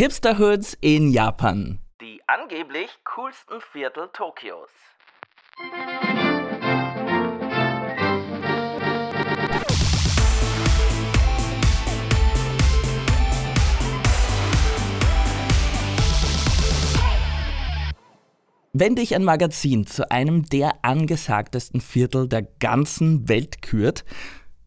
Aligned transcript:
Hipsterhoods 0.00 0.78
in 0.80 1.10
Japan. 1.10 1.80
Die 2.00 2.20
angeblich 2.28 2.88
coolsten 3.02 3.60
Viertel 3.72 4.08
Tokios. 4.12 4.70
Wenn 18.72 18.94
dich 18.94 19.16
ein 19.16 19.24
Magazin 19.24 19.84
zu 19.84 20.08
einem 20.12 20.44
der 20.44 20.84
angesagtesten 20.84 21.80
Viertel 21.80 22.28
der 22.28 22.42
ganzen 22.42 23.28
Welt 23.28 23.62
kürt, 23.62 24.04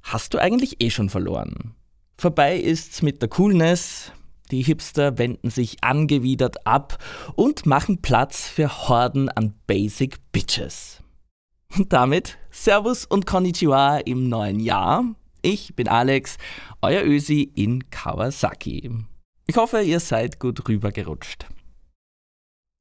hast 0.04 0.34
du 0.34 0.40
eigentlich 0.40 0.84
eh 0.84 0.90
schon 0.90 1.08
verloren. 1.08 1.74
Vorbei 2.18 2.58
ist's 2.58 3.02
mit 3.02 3.22
der 3.22 3.30
Coolness, 3.30 4.12
die 4.52 4.62
Hipster 4.62 5.18
wenden 5.18 5.50
sich 5.50 5.84
angewidert 5.84 6.68
ab 6.68 6.98
und 7.36 7.66
machen 7.66 8.02
Platz 8.02 8.48
für 8.48 8.88
Horden 8.88 9.30
an 9.30 9.54
Basic 9.66 10.20
Bitches. 10.32 11.02
Und 11.78 11.94
damit 11.94 12.38
Servus 12.50 13.06
und 13.06 13.26
Konnichiwa 13.26 13.98
im 13.98 14.28
neuen 14.30 14.60
Jahr. 14.60 15.06
Ich 15.42 15.76
bin 15.76 15.88
Alex, 15.88 16.38
euer 16.82 17.04
Ösi 17.04 17.44
in 17.56 17.90
Kawasaki. 17.90 18.92
Ich 19.48 19.58
hoffe, 19.58 19.82
ihr 19.82 20.00
seid 20.00 20.40
gut 20.40 20.68
rübergerutscht. 20.68 21.48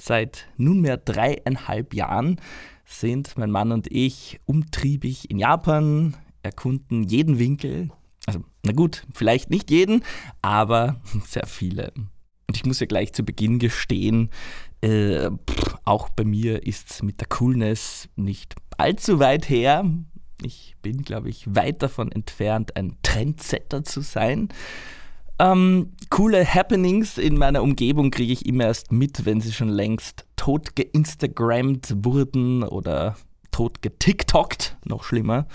Seit 0.03 0.49
nunmehr 0.57 0.97
dreieinhalb 0.97 1.95
Jahren 1.95 2.41
sind 2.85 3.39
mein 3.39 3.51
Mann 3.51 3.71
und 3.71 3.91
ich 3.91 4.41
umtriebig 4.45 5.31
in 5.31 5.39
Japan, 5.39 6.17
erkunden 6.43 7.05
jeden 7.05 7.39
Winkel. 7.39 7.91
Also, 8.27 8.41
na 8.65 8.73
gut, 8.73 9.05
vielleicht 9.13 9.51
nicht 9.51 9.71
jeden, 9.71 10.05
aber 10.43 11.01
sehr 11.27 11.47
viele. 11.47 11.93
Und 11.97 12.57
ich 12.57 12.65
muss 12.65 12.81
ja 12.81 12.87
gleich 12.87 13.13
zu 13.13 13.23
Beginn 13.23 13.59
gestehen, 13.59 14.31
äh, 14.83 15.31
pff, 15.31 15.77
auch 15.85 16.09
bei 16.09 16.25
mir 16.25 16.67
ist 16.67 16.91
es 16.91 17.03
mit 17.03 17.21
der 17.21 17.29
Coolness 17.29 18.09
nicht 18.17 18.55
allzu 18.77 19.19
weit 19.21 19.49
her. 19.49 19.85
Ich 20.43 20.75
bin, 20.81 21.03
glaube 21.03 21.29
ich, 21.29 21.55
weit 21.55 21.83
davon 21.83 22.11
entfernt, 22.11 22.77
ein 22.77 22.97
Trendsetter 23.03 23.85
zu 23.85 24.01
sein. 24.01 24.49
Ähm, 25.39 25.93
coole 26.11 26.45
Happenings 26.45 27.19
in 27.19 27.39
meiner 27.39 27.63
Umgebung 27.63 28.11
kriege 28.11 28.33
ich 28.33 28.47
immer 28.47 28.65
erst 28.65 28.91
mit, 28.93 29.25
wenn 29.25 29.41
sie 29.41 29.53
schon 29.53 29.69
längst 29.69 30.27
tot 30.37 30.77
geinstagrammt 30.77 31.95
wurden 32.05 32.63
oder 32.63 33.17
tot 33.51 33.81
getiktokt, 33.81 34.77
noch 34.85 35.05
schlimmer. 35.05 35.47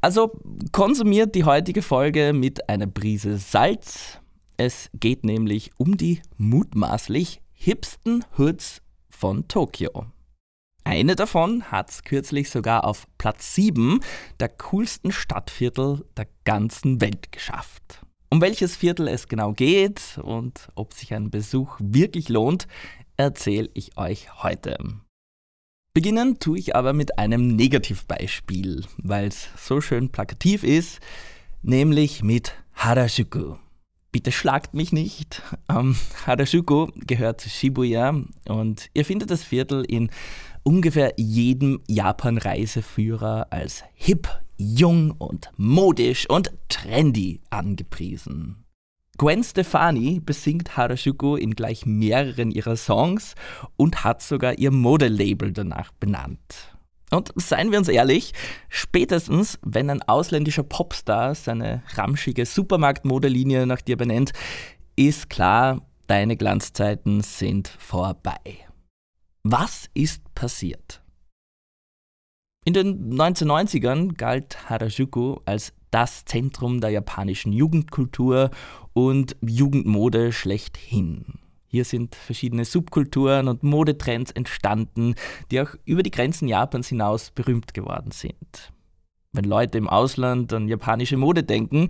Also 0.00 0.32
konsumiert 0.72 1.34
die 1.34 1.44
heutige 1.44 1.82
Folge 1.82 2.32
mit 2.32 2.68
einer 2.68 2.86
Prise 2.86 3.38
Salz. 3.38 4.20
Es 4.56 4.90
geht 4.94 5.24
nämlich 5.24 5.70
um 5.78 5.96
die 5.96 6.22
mutmaßlich 6.36 7.40
hipsten 7.52 8.24
Hoods 8.38 8.82
von 9.08 9.48
Tokio. 9.48 10.06
Eine 10.84 11.16
davon 11.16 11.64
hat 11.64 11.90
es 11.90 12.04
kürzlich 12.04 12.48
sogar 12.48 12.84
auf 12.84 13.08
Platz 13.18 13.54
7 13.54 14.00
der 14.38 14.48
coolsten 14.50 15.10
Stadtviertel 15.10 16.04
der 16.16 16.28
ganzen 16.44 17.00
Welt 17.00 17.32
geschafft. 17.32 18.02
Um 18.30 18.40
welches 18.40 18.76
Viertel 18.76 19.08
es 19.08 19.26
genau 19.26 19.52
geht 19.52 20.20
und 20.22 20.68
ob 20.74 20.94
sich 20.94 21.12
ein 21.12 21.30
Besuch 21.30 21.76
wirklich 21.80 22.28
lohnt, 22.28 22.68
erzähle 23.16 23.70
ich 23.74 23.96
euch 23.96 24.42
heute. 24.42 24.78
Beginnen 25.96 26.38
tue 26.38 26.58
ich 26.58 26.76
aber 26.76 26.92
mit 26.92 27.18
einem 27.18 27.56
Negativbeispiel, 27.56 28.84
weil 28.98 29.28
es 29.28 29.48
so 29.56 29.80
schön 29.80 30.10
plakativ 30.10 30.62
ist, 30.62 31.00
nämlich 31.62 32.22
mit 32.22 32.52
Harajuku. 32.74 33.54
Bitte 34.12 34.30
schlagt 34.30 34.74
mich 34.74 34.92
nicht. 34.92 35.40
Ähm, 35.70 35.96
Harajuku 36.26 36.88
gehört 36.96 37.40
zu 37.40 37.48
Shibuya 37.48 38.14
und 38.46 38.90
ihr 38.92 39.06
findet 39.06 39.30
das 39.30 39.42
Viertel 39.42 39.86
in 39.86 40.10
ungefähr 40.64 41.14
jedem 41.16 41.80
Japan-Reiseführer 41.88 43.46
als 43.48 43.82
hip, 43.94 44.28
jung 44.58 45.12
und 45.12 45.50
modisch 45.56 46.28
und 46.28 46.52
trendy 46.68 47.40
angepriesen. 47.48 48.65
Gwen 49.18 49.42
Stefani 49.42 50.20
besingt 50.20 50.76
Harajuku 50.76 51.36
in 51.36 51.54
gleich 51.54 51.86
mehreren 51.86 52.50
ihrer 52.50 52.76
Songs 52.76 53.34
und 53.76 54.04
hat 54.04 54.22
sogar 54.22 54.58
ihr 54.58 54.70
Modelabel 54.70 55.52
danach 55.52 55.90
benannt. 55.92 56.76
Und 57.10 57.32
seien 57.36 57.70
wir 57.70 57.78
uns 57.78 57.88
ehrlich, 57.88 58.32
spätestens 58.68 59.58
wenn 59.62 59.90
ein 59.90 60.02
ausländischer 60.02 60.64
Popstar 60.64 61.34
seine 61.34 61.82
ramschige 61.94 62.44
Supermarktmodelinie 62.44 63.66
nach 63.66 63.80
dir 63.80 63.96
benennt, 63.96 64.32
ist 64.96 65.30
klar, 65.30 65.82
deine 66.08 66.36
Glanzzeiten 66.36 67.22
sind 67.22 67.68
vorbei. 67.68 68.40
Was 69.44 69.88
ist 69.94 70.34
passiert? 70.34 71.02
In 72.64 72.74
den 72.74 73.14
1990ern 73.14 74.16
galt 74.16 74.68
Harajuku 74.68 75.36
als 75.44 75.72
das 75.90 76.24
Zentrum 76.24 76.80
der 76.80 76.90
japanischen 76.90 77.52
Jugendkultur 77.52 78.50
und 78.92 79.36
Jugendmode 79.40 80.32
schlechthin. 80.32 81.24
Hier 81.68 81.84
sind 81.84 82.14
verschiedene 82.14 82.64
Subkulturen 82.64 83.48
und 83.48 83.62
Modetrends 83.62 84.30
entstanden, 84.30 85.14
die 85.50 85.60
auch 85.60 85.74
über 85.84 86.02
die 86.02 86.10
Grenzen 86.10 86.48
Japans 86.48 86.88
hinaus 86.88 87.30
berühmt 87.30 87.74
geworden 87.74 88.12
sind. 88.12 88.72
Wenn 89.32 89.44
Leute 89.44 89.76
im 89.76 89.88
Ausland 89.88 90.54
an 90.54 90.66
japanische 90.66 91.18
Mode 91.18 91.42
denken, 91.42 91.88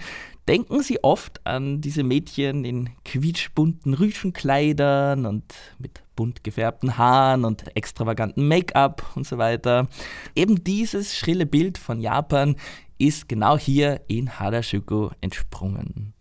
denken 0.49 0.83
sie 0.83 1.05
oft 1.05 1.47
an 1.47 1.81
diese 1.81 2.03
Mädchen 2.03 2.65
in 2.65 2.91
quietschbunten 3.05 3.95
Rüschenkleidern 3.95 5.27
und 5.27 5.45
mit 5.79 6.03
bunt 6.17 6.43
gefärbten 6.43 6.99
Haaren 6.99 7.45
und 7.45 7.77
extravaganten 7.77 8.49
Make-up 8.49 9.13
und 9.15 9.27
so 9.27 9.39
weiter. 9.39 9.87
Eben 10.35 10.65
dieses 10.65 11.15
schrille 11.15 11.47
Bild 11.47 11.79
von 11.79 12.01
Japan 12.01 12.57
ist 12.99 13.29
genau 13.29 13.59
hier 13.59 14.03
in 14.09 14.39
Harajuku 14.39 15.11
entsprungen. 15.21 16.15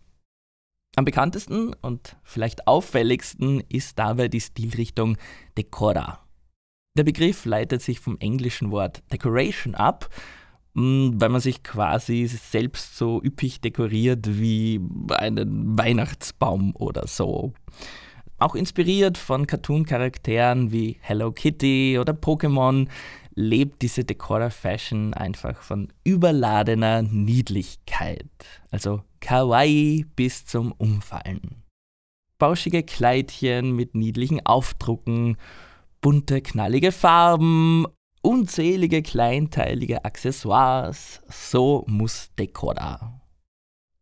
Am 0.96 1.04
bekanntesten 1.04 1.74
und 1.74 2.16
vielleicht 2.22 2.66
auffälligsten 2.66 3.62
ist 3.68 3.98
dabei 3.98 4.28
die 4.28 4.40
Stilrichtung 4.40 5.18
Decora. 5.58 6.26
Der 6.96 7.04
Begriff 7.04 7.44
leitet 7.44 7.82
sich 7.82 8.00
vom 8.00 8.16
englischen 8.18 8.70
Wort 8.70 9.02
Decoration 9.12 9.74
ab, 9.74 10.08
mm, 10.72 11.20
weil 11.20 11.28
man 11.28 11.42
sich 11.42 11.62
quasi 11.62 12.26
selbst 12.26 12.96
so 12.96 13.22
üppig 13.22 13.60
dekoriert 13.60 14.38
wie 14.38 14.80
einen 15.10 15.78
Weihnachtsbaum 15.78 16.74
oder 16.74 17.06
so. 17.06 17.52
Auch 18.38 18.54
inspiriert 18.54 19.18
von 19.18 19.46
Cartoon-Charakteren 19.46 20.72
wie 20.72 20.96
Hello 21.00 21.32
Kitty 21.32 21.98
oder 21.98 22.14
Pokémon 22.14 22.88
lebt 23.36 23.82
diese 23.82 24.02
Decora 24.02 24.50
Fashion 24.50 25.14
einfach 25.14 25.62
von 25.62 25.92
überladener 26.04 27.02
Niedlichkeit. 27.02 28.26
Also 28.70 29.02
kawaii 29.20 30.06
bis 30.16 30.46
zum 30.46 30.72
Umfallen. 30.72 31.62
Bauschige 32.38 32.82
Kleidchen 32.82 33.76
mit 33.76 33.94
niedlichen 33.94 34.44
Aufdrucken, 34.44 35.36
bunte, 36.00 36.40
knallige 36.40 36.92
Farben, 36.92 37.86
unzählige 38.22 39.02
kleinteilige 39.02 40.04
Accessoires. 40.04 41.20
So 41.28 41.84
muss 41.86 42.30
Decora. 42.38 43.20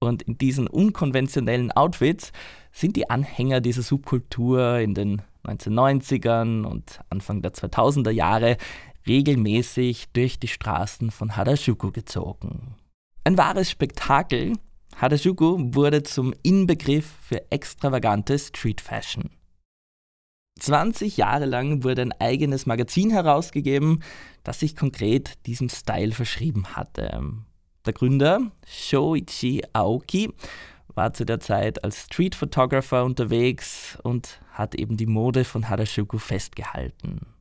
Und 0.00 0.22
in 0.22 0.38
diesen 0.38 0.68
unkonventionellen 0.68 1.72
Outfits 1.72 2.32
sind 2.72 2.96
die 2.96 3.10
Anhänger 3.10 3.60
dieser 3.60 3.82
Subkultur 3.82 4.78
in 4.78 4.94
den 4.94 5.22
1990ern 5.46 6.64
und 6.64 7.00
Anfang 7.10 7.42
der 7.42 7.52
2000er 7.52 8.10
Jahre 8.10 8.56
regelmäßig 9.06 10.08
durch 10.12 10.38
die 10.38 10.48
Straßen 10.48 11.10
von 11.10 11.36
Harajuku 11.36 11.90
gezogen. 11.90 12.76
Ein 13.24 13.38
wahres 13.38 13.70
Spektakel, 13.70 14.54
Harajuku 14.96 15.74
wurde 15.74 16.02
zum 16.02 16.34
Inbegriff 16.42 17.06
für 17.20 17.50
extravagante 17.50 18.38
Street 18.38 18.80
Fashion. 18.80 19.30
20 20.60 21.16
Jahre 21.16 21.46
lang 21.46 21.82
wurde 21.82 22.02
ein 22.02 22.12
eigenes 22.20 22.66
Magazin 22.66 23.10
herausgegeben, 23.10 24.02
das 24.44 24.60
sich 24.60 24.76
konkret 24.76 25.34
diesem 25.46 25.68
Style 25.68 26.12
verschrieben 26.12 26.76
hatte. 26.76 27.22
Der 27.84 27.92
Gründer, 27.92 28.52
Shoichi 28.66 29.62
Aoki, 29.72 30.32
war 30.94 31.12
zu 31.12 31.26
der 31.26 31.40
Zeit 31.40 31.82
als 31.82 32.04
Street 32.04 32.36
Photographer 32.36 33.04
unterwegs 33.04 33.98
und 34.04 34.40
hat 34.52 34.76
eben 34.76 34.96
die 34.96 35.06
Mode 35.06 35.44
von 35.44 35.68
Harajuku 35.68 36.18
festgehalten. 36.18 37.33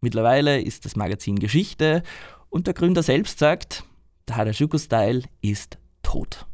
Mittlerweile 0.00 0.60
ist 0.60 0.84
das 0.84 0.96
Magazin 0.96 1.38
Geschichte 1.38 2.02
und 2.48 2.66
der 2.66 2.74
Gründer 2.74 3.02
selbst 3.02 3.38
sagt, 3.38 3.84
der 4.28 4.36
Harajuku-Style 4.36 5.22
ist 5.40 5.78
tot. 6.02 6.46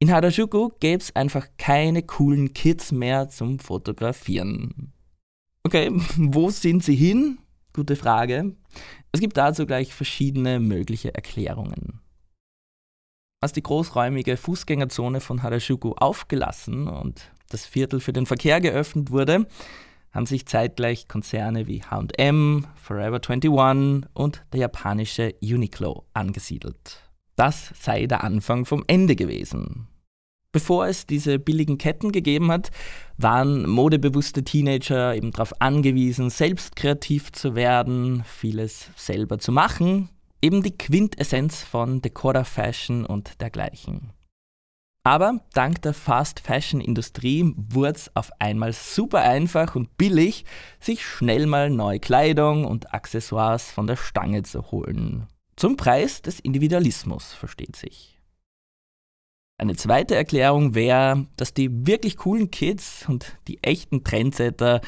In 0.00 0.12
Harajuku 0.12 0.70
gäbe 0.80 1.02
es 1.02 1.14
einfach 1.16 1.48
keine 1.58 2.02
coolen 2.02 2.54
Kids 2.54 2.92
mehr 2.92 3.28
zum 3.28 3.58
Fotografieren. 3.58 4.92
Okay, 5.64 5.90
wo 6.16 6.50
sind 6.50 6.84
sie 6.84 6.94
hin? 6.94 7.38
Gute 7.72 7.96
Frage. 7.96 8.56
Es 9.12 9.20
gibt 9.20 9.36
dazu 9.36 9.66
gleich 9.66 9.94
verschiedene 9.94 10.60
mögliche 10.60 11.14
Erklärungen. 11.14 12.00
Als 13.40 13.52
die 13.52 13.62
großräumige 13.62 14.36
Fußgängerzone 14.36 15.20
von 15.20 15.42
Harajuku 15.42 15.92
aufgelassen 15.92 16.88
und 16.88 17.30
das 17.50 17.66
Viertel 17.66 18.00
für 18.00 18.12
den 18.12 18.26
Verkehr 18.26 18.60
geöffnet 18.60 19.10
wurde, 19.10 19.46
haben 20.12 20.26
sich 20.26 20.46
zeitgleich 20.46 21.08
Konzerne 21.08 21.66
wie 21.66 21.82
HM, 21.82 22.66
Forever 22.76 23.20
21 23.26 23.50
und 24.14 24.42
der 24.52 24.60
japanische 24.60 25.34
Uniqlo 25.42 26.04
angesiedelt. 26.14 27.08
Das 27.36 27.72
sei 27.80 28.06
der 28.06 28.24
Anfang 28.24 28.64
vom 28.64 28.84
Ende 28.86 29.14
gewesen. 29.14 29.86
Bevor 30.50 30.86
es 30.86 31.06
diese 31.06 31.38
billigen 31.38 31.76
Ketten 31.76 32.10
gegeben 32.10 32.50
hat, 32.50 32.70
waren 33.18 33.68
modebewusste 33.68 34.42
Teenager 34.42 35.14
eben 35.14 35.30
darauf 35.30 35.60
angewiesen, 35.60 36.30
selbst 36.30 36.74
kreativ 36.74 37.32
zu 37.32 37.54
werden, 37.54 38.24
vieles 38.24 38.90
selber 38.96 39.38
zu 39.38 39.52
machen. 39.52 40.08
Eben 40.40 40.62
die 40.62 40.76
Quintessenz 40.76 41.62
von 41.62 42.00
Decora 42.00 42.44
Fashion 42.44 43.04
und 43.04 43.40
dergleichen. 43.40 44.12
Aber 45.08 45.40
dank 45.54 45.80
der 45.80 45.94
Fast 45.94 46.38
Fashion 46.38 46.82
Industrie 46.82 47.54
wurde 47.56 47.94
es 47.94 48.14
auf 48.14 48.30
einmal 48.40 48.74
super 48.74 49.22
einfach 49.22 49.74
und 49.74 49.96
billig, 49.96 50.44
sich 50.80 51.02
schnell 51.02 51.46
mal 51.46 51.70
neue 51.70 51.98
Kleidung 51.98 52.66
und 52.66 52.92
Accessoires 52.92 53.70
von 53.70 53.86
der 53.86 53.96
Stange 53.96 54.42
zu 54.42 54.70
holen. 54.70 55.26
Zum 55.56 55.78
Preis 55.78 56.20
des 56.20 56.40
Individualismus, 56.40 57.32
versteht 57.32 57.74
sich. 57.74 58.20
Eine 59.56 59.76
zweite 59.76 60.14
Erklärung 60.14 60.74
wäre, 60.74 61.26
dass 61.36 61.54
die 61.54 61.86
wirklich 61.86 62.18
coolen 62.18 62.50
Kids 62.50 63.06
und 63.08 63.38
die 63.48 63.62
echten 63.62 64.04
Trendsetter 64.04 64.82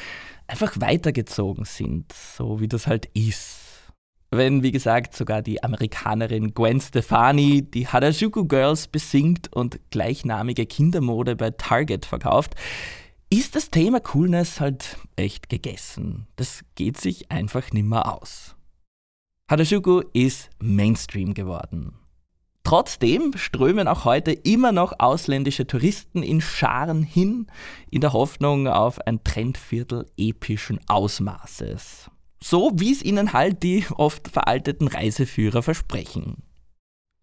einfach 0.45 0.79
weitergezogen 0.79 1.65
sind, 1.65 2.13
so 2.13 2.59
wie 2.59 2.67
das 2.67 2.85
halt 2.85 3.07
ist. 3.15 3.60
Wenn, 4.33 4.63
wie 4.63 4.71
gesagt, 4.71 5.13
sogar 5.13 5.41
die 5.41 5.61
Amerikanerin 5.61 6.53
Gwen 6.53 6.79
Stefani 6.79 7.63
die 7.63 7.89
Harajuku 7.89 8.45
Girls 8.45 8.87
besingt 8.87 9.51
und 9.51 9.81
gleichnamige 9.89 10.65
Kindermode 10.65 11.35
bei 11.35 11.49
Target 11.49 12.05
verkauft, 12.05 12.55
ist 13.29 13.57
das 13.57 13.71
Thema 13.71 13.99
Coolness 13.99 14.61
halt 14.61 14.97
echt 15.17 15.49
gegessen. 15.49 16.27
Das 16.37 16.63
geht 16.75 16.97
sich 16.97 17.29
einfach 17.29 17.71
nimmer 17.73 18.17
aus. 18.21 18.55
Harajuku 19.49 20.01
ist 20.13 20.49
Mainstream 20.59 21.33
geworden. 21.33 21.95
Trotzdem 22.63 23.33
strömen 23.35 23.89
auch 23.89 24.05
heute 24.05 24.31
immer 24.31 24.71
noch 24.71 24.93
ausländische 24.97 25.67
Touristen 25.67 26.23
in 26.23 26.39
Scharen 26.39 27.03
hin, 27.03 27.47
in 27.89 27.99
der 27.99 28.13
Hoffnung 28.13 28.69
auf 28.69 29.05
ein 29.05 29.25
Trendviertel 29.25 30.05
epischen 30.15 30.79
Ausmaßes. 30.87 32.09
So 32.43 32.71
wie 32.75 32.91
es 32.91 33.03
ihnen 33.03 33.33
halt 33.33 33.63
die 33.63 33.85
oft 33.97 34.27
veralteten 34.27 34.87
Reiseführer 34.87 35.61
versprechen. 35.61 36.43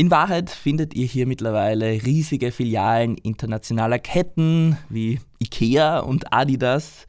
In 0.00 0.12
Wahrheit 0.12 0.48
findet 0.50 0.94
ihr 0.94 1.06
hier 1.06 1.26
mittlerweile 1.26 1.86
riesige 1.90 2.52
Filialen 2.52 3.16
internationaler 3.16 3.98
Ketten 3.98 4.78
wie 4.88 5.20
IKEA 5.40 5.98
und 5.98 6.32
Adidas, 6.32 7.08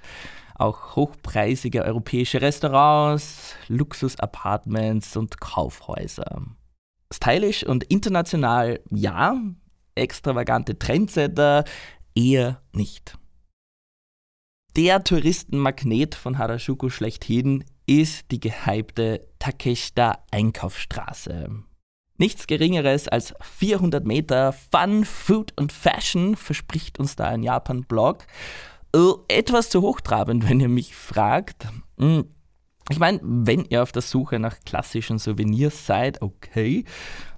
auch 0.56 0.96
hochpreisige 0.96 1.84
europäische 1.84 2.42
Restaurants, 2.42 3.54
Luxus-Apartments 3.68 5.16
und 5.16 5.40
Kaufhäuser. 5.40 6.42
Stylisch 7.14 7.64
und 7.64 7.84
international 7.86 8.80
ja, 8.90 9.40
extravagante 9.94 10.80
Trendsetter 10.80 11.66
eher 12.16 12.62
nicht. 12.74 13.18
Der 14.76 15.04
Touristenmagnet 15.04 16.16
von 16.16 16.38
Harajuku 16.38 16.90
schlechthin 16.90 17.66
ist 17.90 18.30
die 18.30 18.40
gehypte 18.40 19.26
Takeshita 19.40 20.20
Einkaufsstraße. 20.30 21.50
Nichts 22.20 22.46
Geringeres 22.46 23.08
als 23.08 23.34
400 23.42 24.06
Meter 24.06 24.54
Fun, 24.54 25.06
Food 25.06 25.54
und 25.56 25.72
Fashion 25.72 26.36
verspricht 26.36 27.00
uns 27.00 27.16
da 27.16 27.26
ein 27.26 27.42
Japan-Blog. 27.42 28.28
Äh, 28.96 29.00
etwas 29.28 29.72
zu 29.72 29.82
hochtrabend, 29.82 30.44
wenn 30.50 30.60
ihr 30.60 30.70
mich 30.70 30.96
fragt. 30.96 31.68
Ich 32.92 32.98
meine, 32.98 33.20
wenn 33.22 33.66
ihr 33.66 33.84
auf 33.84 33.92
der 33.92 34.02
Suche 34.02 34.40
nach 34.40 34.60
klassischen 34.66 35.20
Souvenirs 35.20 35.86
seid, 35.86 36.24
okay. 36.24 36.86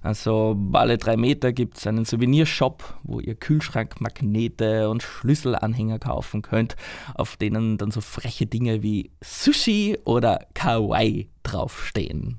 Also 0.00 0.56
alle 0.72 0.96
drei 0.96 1.18
Meter 1.18 1.52
gibt 1.52 1.76
es 1.76 1.86
einen 1.86 2.06
Souvenirshop, 2.06 2.98
wo 3.02 3.20
ihr 3.20 3.34
Kühlschrankmagnete 3.34 4.88
und 4.88 5.02
Schlüsselanhänger 5.02 5.98
kaufen 5.98 6.40
könnt, 6.40 6.74
auf 7.14 7.36
denen 7.36 7.76
dann 7.76 7.90
so 7.90 8.00
freche 8.00 8.46
Dinge 8.46 8.82
wie 8.82 9.10
Sushi 9.20 9.98
oder 10.04 10.46
Kawaii 10.54 11.28
draufstehen. 11.42 12.38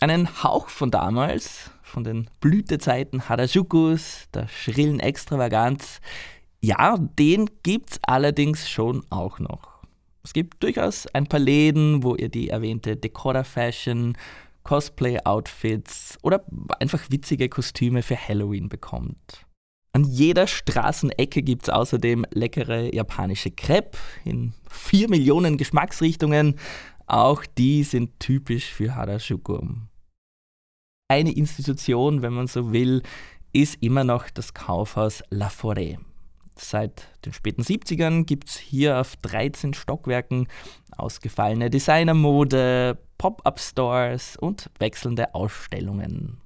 Einen 0.00 0.42
Hauch 0.42 0.68
von 0.68 0.90
damals, 0.90 1.70
von 1.82 2.02
den 2.02 2.28
Blütezeiten 2.40 3.28
Harajukus, 3.28 4.28
der 4.34 4.48
schrillen 4.48 4.98
Extravaganz, 4.98 6.00
ja, 6.60 6.98
den 6.98 7.48
gibt's 7.62 8.00
allerdings 8.02 8.68
schon 8.68 9.04
auch 9.10 9.38
noch. 9.38 9.69
Es 10.22 10.32
gibt 10.32 10.62
durchaus 10.62 11.06
ein 11.08 11.26
paar 11.26 11.40
Läden, 11.40 12.02
wo 12.02 12.14
ihr 12.14 12.28
die 12.28 12.50
erwähnte 12.50 12.96
Decora-Fashion, 12.96 14.16
Cosplay-Outfits 14.64 16.18
oder 16.22 16.44
einfach 16.78 17.10
witzige 17.10 17.48
Kostüme 17.48 18.02
für 18.02 18.16
Halloween 18.16 18.68
bekommt. 18.68 19.46
An 19.92 20.04
jeder 20.04 20.46
Straßenecke 20.46 21.42
gibt 21.42 21.64
es 21.64 21.68
außerdem 21.68 22.24
leckere 22.30 22.94
japanische 22.94 23.50
Crepe 23.50 23.98
in 24.24 24.52
vier 24.68 25.08
Millionen 25.08 25.56
Geschmacksrichtungen. 25.56 26.56
Auch 27.06 27.44
die 27.44 27.82
sind 27.82 28.20
typisch 28.20 28.66
für 28.66 28.94
Harajuku. 28.94 29.58
Eine 31.08 31.32
Institution, 31.32 32.22
wenn 32.22 32.34
man 32.34 32.46
so 32.46 32.72
will, 32.72 33.02
ist 33.52 33.82
immer 33.82 34.04
noch 34.04 34.30
das 34.30 34.54
Kaufhaus 34.54 35.24
La 35.30 35.48
Forêt. 35.48 35.98
Seit 36.62 37.08
den 37.24 37.32
späten 37.32 37.62
70ern 37.62 38.24
gibt 38.24 38.48
es 38.48 38.58
hier 38.58 39.00
auf 39.00 39.16
13 39.16 39.72
Stockwerken 39.72 40.46
ausgefallene 40.96 41.70
Designermode, 41.70 42.98
Pop-up-Stores 43.16 44.36
und 44.36 44.70
wechselnde 44.78 45.34
Ausstellungen. 45.34 46.38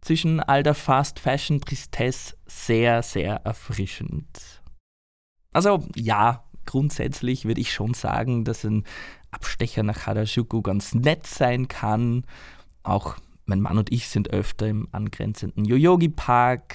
Zwischen 0.00 0.40
all 0.40 0.62
der 0.62 0.74
Fast-Fashion-Tristesse 0.74 2.34
sehr, 2.46 3.02
sehr 3.02 3.42
erfrischend. 3.44 4.62
Also 5.52 5.86
ja, 5.94 6.44
grundsätzlich 6.64 7.44
würde 7.44 7.60
ich 7.60 7.74
schon 7.74 7.92
sagen, 7.92 8.44
dass 8.44 8.64
ein 8.64 8.84
Abstecher 9.30 9.82
nach 9.82 10.06
Harajuku 10.06 10.62
ganz 10.62 10.94
nett 10.94 11.26
sein 11.26 11.68
kann. 11.68 12.24
Auch 12.82 13.16
mein 13.44 13.60
Mann 13.60 13.76
und 13.76 13.92
ich 13.92 14.08
sind 14.08 14.30
öfter 14.30 14.66
im 14.66 14.88
angrenzenden 14.92 15.66
Yoyogi 15.66 16.08
Park. 16.08 16.74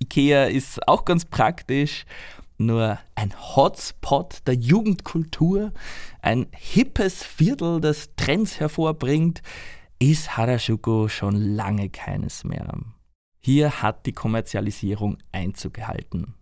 Ikea 0.00 0.46
ist 0.46 0.86
auch 0.88 1.04
ganz 1.04 1.24
praktisch. 1.24 2.04
Nur 2.58 2.98
ein 3.14 3.32
Hotspot 3.56 4.46
der 4.46 4.54
Jugendkultur, 4.54 5.72
ein 6.20 6.46
hippes 6.52 7.22
Viertel, 7.22 7.80
das 7.80 8.10
Trends 8.16 8.60
hervorbringt, 8.60 9.40
ist 9.98 10.36
Harajuku 10.36 11.08
schon 11.08 11.36
lange 11.36 11.88
keines 11.88 12.44
mehr. 12.44 12.78
Hier 13.40 13.82
hat 13.82 14.04
die 14.04 14.12
Kommerzialisierung 14.12 15.16
Einzug 15.32 15.74
gehalten. 15.74 16.34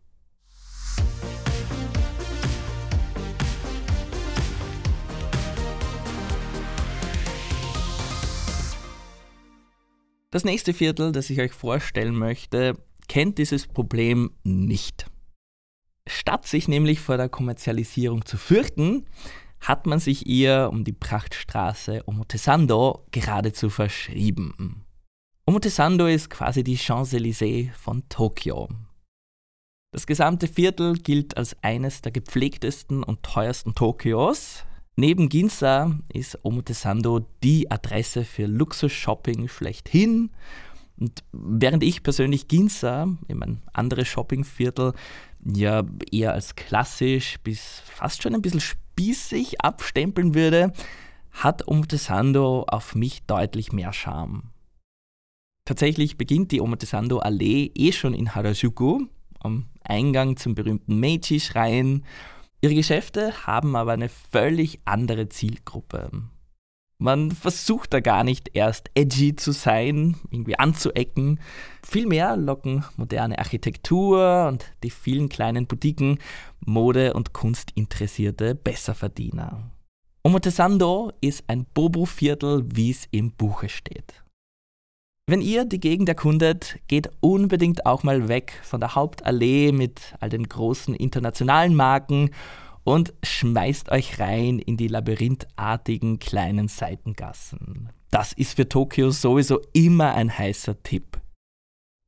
Das 10.31 10.45
nächste 10.45 10.75
Viertel, 10.75 11.12
das 11.12 11.31
ich 11.31 11.41
euch 11.41 11.53
vorstellen 11.53 12.15
möchte, 12.15 12.77
kennt 13.09 13.38
dieses 13.38 13.67
Problem 13.67 14.31
nicht. 14.45 15.11
Statt 16.07 16.47
sich 16.47 16.69
nämlich 16.69 17.00
vor 17.00 17.17
der 17.17 17.29
Kommerzialisierung 17.29 18.25
zu 18.25 18.37
fürchten, 18.37 19.07
hat 19.61 19.87
man 19.87 19.99
sich 19.99 20.27
ihr 20.27 20.71
um 20.73 20.85
die 20.85 20.93
Prachtstraße 20.93 22.03
Omotesando 22.07 23.05
geradezu 23.11 23.71
verschrieben. 23.71 24.85
Omotesando 25.47 26.07
ist 26.07 26.31
quasi 26.31 26.62
die 26.62 26.77
Champs-Élysées 26.77 27.73
von 27.73 28.09
Tokio. 28.09 28.69
Das 29.93 30.07
gesamte 30.07 30.47
Viertel 30.47 30.99
gilt 30.99 31.37
als 31.37 31.57
eines 31.62 32.03
der 32.03 32.12
gepflegtesten 32.12 33.03
und 33.03 33.23
teuersten 33.23 33.75
Tokios. 33.75 34.65
Neben 34.97 35.29
Ginza 35.29 35.99
ist 36.12 36.38
Omotesando 36.43 37.21
die 37.43 37.71
Adresse 37.71 38.25
für 38.25 38.47
Luxus-Shopping 38.47 39.49
schlechthin 39.49 40.31
und 41.00 41.23
während 41.33 41.83
ich 41.83 42.02
persönlich 42.02 42.49
Ginza, 42.49 43.07
eben 43.28 43.43
ein 43.43 43.62
anderes 43.73 44.09
Shoppingviertel, 44.09 44.93
ja 45.45 45.85
eher 46.11 46.33
als 46.33 46.57
klassisch 46.57 47.38
bis 47.43 47.83
fast 47.85 48.23
schon 48.23 48.35
ein 48.35 48.43
bisschen 48.43 48.61
spießig 48.61 49.61
abstempeln 49.61 50.35
würde, 50.35 50.73
hat 51.31 51.69
Omotesando 51.69 52.64
auf 52.67 52.95
mich 52.95 53.25
deutlich 53.26 53.73
mehr 53.73 53.93
Charme. 53.93 54.50
Tatsächlich 55.64 56.17
beginnt 56.17 56.50
die 56.50 56.61
Omotesando 56.61 57.19
Allee 57.19 57.71
eh 57.75 57.93
schon 57.93 58.14
in 58.14 58.35
Harajuku, 58.35 59.07
am 59.40 59.67
Eingang 59.83 60.37
zum 60.37 60.55
berühmten 60.55 60.99
Meiji-Schrein. 60.99 62.05
Ihre 62.61 62.75
Geschäfte 62.75 63.47
haben 63.47 63.76
aber 63.76 63.93
eine 63.93 64.09
völlig 64.09 64.81
andere 64.85 65.28
Zielgruppe. 65.28 66.11
Man 67.00 67.31
versucht 67.31 67.95
da 67.95 68.00
gar 68.00 68.25
nicht 68.25 68.50
erst 68.55 68.90
edgy 68.95 69.37
zu 69.37 69.52
sein, 69.52 70.17
irgendwie 70.33 70.59
anzuecken. 70.59 71.38
Vielmehr 71.87 72.37
locken 72.37 72.85
moderne 72.97 73.38
Architektur 73.38 74.49
und 74.49 74.64
die 74.83 74.90
vielen 74.90 75.28
kleinen 75.28 75.69
Boutiquen 75.69 76.19
Mode- 76.59 77.14
und 77.14 77.33
Kunstinteressierte 77.33 78.57
Besserverdiener. 78.57 79.71
Omotesando 80.25 81.12
ist 81.21 81.45
ein 81.47 81.67
Bobo-Viertel, 81.73 82.64
wie 82.75 82.90
es 82.90 83.07
im 83.12 83.31
Buche 83.31 83.69
steht. 83.69 84.25
Wenn 85.28 85.40
ihr 85.40 85.67
die 85.67 85.78
Gegend 85.78 86.09
erkundet, 86.09 86.81
geht 86.88 87.11
unbedingt 87.21 87.87
auch 87.87 88.02
mal 88.02 88.28
weg 88.28 88.59
von 88.64 88.81
der 88.81 88.97
Hauptallee 88.97 89.71
mit 89.71 90.14
all 90.19 90.31
den 90.31 90.49
großen 90.49 90.95
internationalen 90.97 91.76
Marken 91.76 92.31
und 92.85 93.15
schmeißt 93.23 93.91
euch 93.91 94.19
rein 94.19 94.59
in 94.59 94.77
die 94.77 94.89
labyrinthartigen 94.89 96.19
kleinen 96.19 96.69
Seitengassen. 96.69 97.91
Das 98.11 98.33
ist 98.33 98.57
für 98.57 98.69
Tokio 98.69 99.11
sowieso 99.11 99.61
immer 99.73 100.15
ein 100.15 100.37
heißer 100.37 100.83
Tipp. 100.83 101.21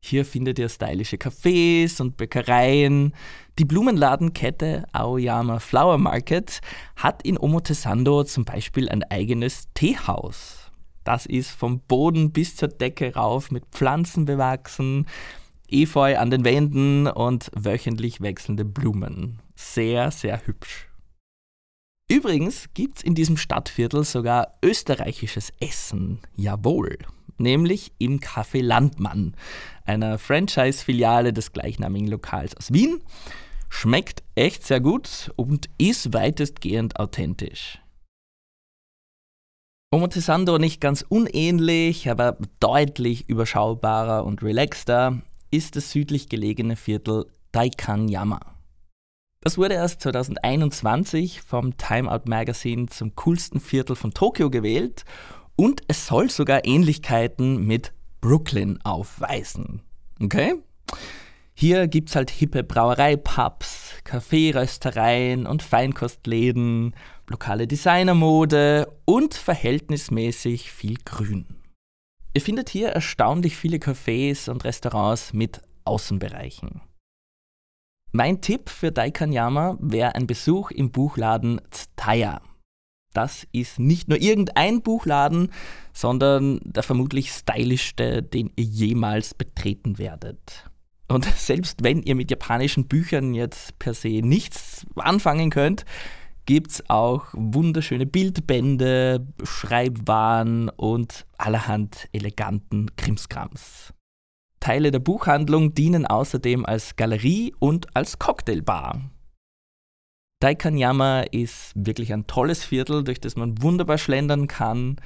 Hier 0.03 0.25
findet 0.25 0.59
ihr 0.59 0.71
stylische 0.71 1.17
Cafés 1.17 2.01
und 2.01 2.17
Bäckereien. 2.17 3.13
Die 3.59 3.67
Blumenladenkette 3.67 4.87
Aoyama 4.93 5.59
Flower 5.59 5.99
Market 5.99 6.61
hat 6.97 7.23
in 7.23 7.39
Omotesando 7.39 8.25
zum 8.25 8.47
Beispiel 8.47 8.89
ein 8.89 9.03
eigenes 9.05 9.69
Teehaus. 9.75 10.71
Das 11.05 11.27
ist 11.27 11.51
vom 11.51 11.81
Boden 11.81 12.33
bis 12.33 12.57
zur 12.57 12.69
Decke 12.69 13.15
rauf 13.15 13.51
mit 13.51 13.65
Pflanzen 13.73 14.25
bewachsen, 14.25 15.07
Efeu 15.69 16.19
an 16.19 16.31
den 16.31 16.45
Wänden 16.45 17.07
und 17.07 17.51
wöchentlich 17.55 18.21
wechselnde 18.21 18.65
Blumen. 18.65 19.41
Sehr, 19.61 20.11
sehr 20.11 20.47
hübsch. 20.47 20.89
Übrigens 22.09 22.71
gibt 22.73 22.99
es 22.99 23.05
in 23.05 23.15
diesem 23.15 23.37
Stadtviertel 23.37 24.05
sogar 24.05 24.59
österreichisches 24.65 25.53
Essen. 25.61 26.19
Jawohl. 26.35 26.99
Nämlich 27.37 27.93
im 27.99 28.21
Café 28.21 28.63
Landmann, 28.63 29.37
einer 29.85 30.19
Franchise-Filiale 30.19 31.33
des 31.33 31.53
gleichnamigen 31.53 32.09
Lokals 32.09 32.57
aus 32.57 32.73
Wien. 32.73 33.03
Schmeckt 33.69 34.25
echt 34.35 34.65
sehr 34.65 34.81
gut 34.81 35.31
und 35.37 35.69
ist 35.79 36.15
weitestgehend 36.15 36.99
authentisch. 36.99 37.79
Omotesando 39.93 40.59
nicht 40.59 40.81
ganz 40.81 41.05
unähnlich, 41.09 42.11
aber 42.11 42.39
deutlich 42.61 43.29
überschaubarer 43.29 44.25
und 44.25 44.43
relaxter 44.43 45.21
ist 45.51 45.77
das 45.77 45.93
südlich 45.93 46.29
gelegene 46.29 46.77
Viertel 46.77 47.27
Daikanyama. 47.53 48.50
Das 49.43 49.57
wurde 49.57 49.75
erst 49.75 50.03
2021 50.03 51.41
vom 51.41 51.79
Time 51.79 52.13
Out 52.13 52.29
Magazine 52.29 52.87
zum 52.87 53.15
coolsten 53.15 53.59
Viertel 53.59 53.97
von 53.97 54.13
Tokio 54.13 54.51
gewählt 54.51 55.05
und 55.57 55.81
es 55.89 56.07
soll 56.07 56.29
sogar 56.29 56.67
Ähnlichkeiten 56.67 57.67
mit 57.67 57.95
Brooklyn 58.21 58.79
aufweisen. 58.85 59.81
Okay? 60.23 60.57
Hier 61.55 61.89
gibt's 61.89 62.17
halt 62.17 62.31
hippe 62.31 62.63
Brauereipubs, 62.63 63.95
Kaffeeröstereien 64.05 65.47
und 65.47 65.63
Feinkostläden, 65.63 66.95
lokale 67.27 67.67
Designermode 67.67 68.93
und 69.07 69.35
verhältnismäßig 69.35 70.71
viel 70.71 70.97
Grün. 71.07 71.47
Ihr 72.35 72.43
findet 72.43 72.69
hier 72.69 72.91
erstaunlich 72.91 73.57
viele 73.57 73.79
Cafés 73.79 74.51
und 74.51 74.65
Restaurants 74.65 75.33
mit 75.33 75.63
Außenbereichen. 75.85 76.83
Mein 78.13 78.41
Tipp 78.41 78.71
für 78.71 78.91
Daikanyama 78.91 79.77
wäre 79.81 80.17
ein 80.17 80.27
Besuch 80.27 80.73
im 80.73 80.91
Buchladen 80.91 81.61
Tsutaya. 81.71 82.41
Das 83.13 83.47
ist 83.53 83.79
nicht 83.79 84.09
nur 84.09 84.21
irgendein 84.21 84.83
Buchladen, 84.83 85.53
sondern 85.93 86.61
der 86.65 86.83
vermutlich 86.83 87.31
stylischste, 87.31 88.23
den 88.23 88.51
ihr 88.57 88.65
jemals 88.65 89.35
betreten 89.35 89.99
werdet. 89.99 90.69
Und 91.09 91.25
selbst 91.37 91.85
wenn 91.85 92.03
ihr 92.03 92.17
mit 92.17 92.31
japanischen 92.31 92.89
Büchern 92.89 93.33
jetzt 93.33 93.79
per 93.79 93.95
se 93.95 94.21
nichts 94.23 94.85
anfangen 94.97 95.51
könnt, 95.51 95.85
gibt 96.47 96.73
es 96.73 96.91
auch 96.91 97.27
wunderschöne 97.33 98.07
Bildbände, 98.07 99.25
Schreibwaren 99.45 100.69
und 100.69 101.27
allerhand 101.39 102.09
eleganten 102.13 102.97
Krimskrams. 102.97 103.93
Teile 104.61 104.91
der 104.91 104.99
Buchhandlung 104.99 105.75
dienen 105.75 106.07
außerdem 106.07 106.67
als 106.67 106.97
Galerie 106.97 107.55
und 107.59 107.97
als 107.97 108.19
Cocktailbar. 108.19 109.11
Daikanyama 110.41 111.23
ist 111.23 111.73
wirklich 111.75 112.13
ein 112.13 112.27
tolles 112.27 112.65
Viertel, 112.65 113.05
durch 113.05 113.21
das 113.21 113.37
man 113.37 113.63
wunderbar 113.63 113.99
schlendern 113.99 114.47
kann. 114.49 114.97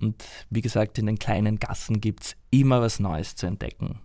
Und 0.00 0.24
wie 0.50 0.60
gesagt, 0.60 0.98
in 0.98 1.06
den 1.06 1.18
kleinen 1.18 1.58
Gassen 1.58 2.00
gibt 2.00 2.24
es 2.24 2.36
immer 2.50 2.80
was 2.80 3.00
Neues 3.00 3.36
zu 3.36 3.46
entdecken. 3.46 4.00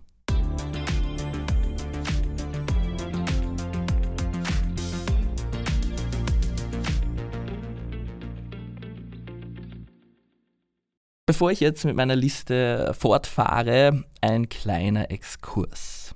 Bevor 11.30 11.52
ich 11.52 11.60
jetzt 11.60 11.84
mit 11.84 11.94
meiner 11.94 12.16
Liste 12.16 12.92
fortfahre, 12.92 14.02
ein 14.20 14.48
kleiner 14.48 15.12
Exkurs. 15.12 16.12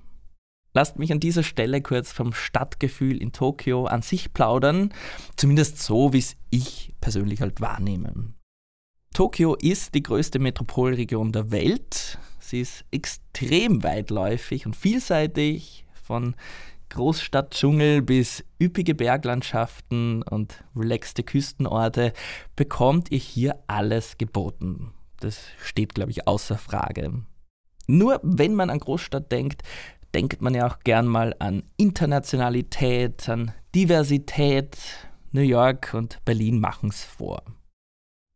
Lasst 0.73 0.99
mich 0.99 1.13
an 1.13 1.21
dieser 1.21 1.45
Stelle 1.45 1.83
kurz 1.83 2.11
vom 2.11 2.33
Stadtgefühl 2.33 3.23
in 3.23 3.31
Tokio 3.31 3.85
an 3.85 4.03
sich 4.03 4.33
plaudern, 4.33 4.93
zumindest 5.37 5.81
so, 5.81 6.13
wie 6.13 6.19
es 6.19 6.35
ich 6.51 6.95
persönlich 7.01 7.43
halt 7.43 7.61
wahrnehme. 7.61 8.35
Tokio 9.13 9.55
ist 9.55 9.95
die 9.95 10.03
größte 10.03 10.41
Metropolregion 10.41 11.31
der 11.31 11.53
Welt. 11.53 12.19
Sie 12.41 12.61
ist 12.61 12.85
extrem 12.91 13.85
weitläufig 13.85 14.67
und 14.67 14.75
vielseitig, 14.75 15.87
von 15.93 16.35
Großstadtdschungel 16.89 18.03
bis 18.03 18.45
üppige 18.61 18.97
Berglandschaften 18.97 20.25
und 20.25 20.65
relaxte 20.75 21.23
Küstenorte 21.23 22.13
bekommt 22.57 23.13
ihr 23.13 23.19
hier 23.19 23.61
alles 23.69 24.19
geboten. 24.19 24.93
Das 25.25 25.41
steht, 25.59 25.95
glaube 25.95 26.11
ich, 26.11 26.29
außer 26.29 26.59
Frage. 26.59 27.23
Nur 27.87 28.21
wenn 28.23 28.55
man 28.55 28.69
an 28.69 28.79
Großstadt 28.79 29.33
denkt, 29.33 29.63
denkt 30.13 30.43
man 30.43 30.55
ja 30.55 30.67
auch 30.67 30.81
gern 30.81 31.07
mal 31.07 31.35
an 31.39 31.63
Internationalität, 31.79 33.27
an 33.31 33.53
Diversität. 33.75 34.77
New 35.33 35.41
York 35.41 35.95
und 35.95 36.23
Berlin 36.27 36.61
machen 36.61 36.91
es 36.91 37.05
vor. 37.05 37.43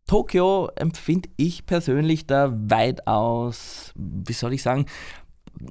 Tokio 0.06 0.70
empfinde 0.76 1.28
ich 1.36 1.66
persönlich 1.66 2.26
da 2.26 2.50
weitaus, 2.50 3.92
wie 3.94 4.32
soll 4.32 4.54
ich 4.54 4.62
sagen, 4.62 4.86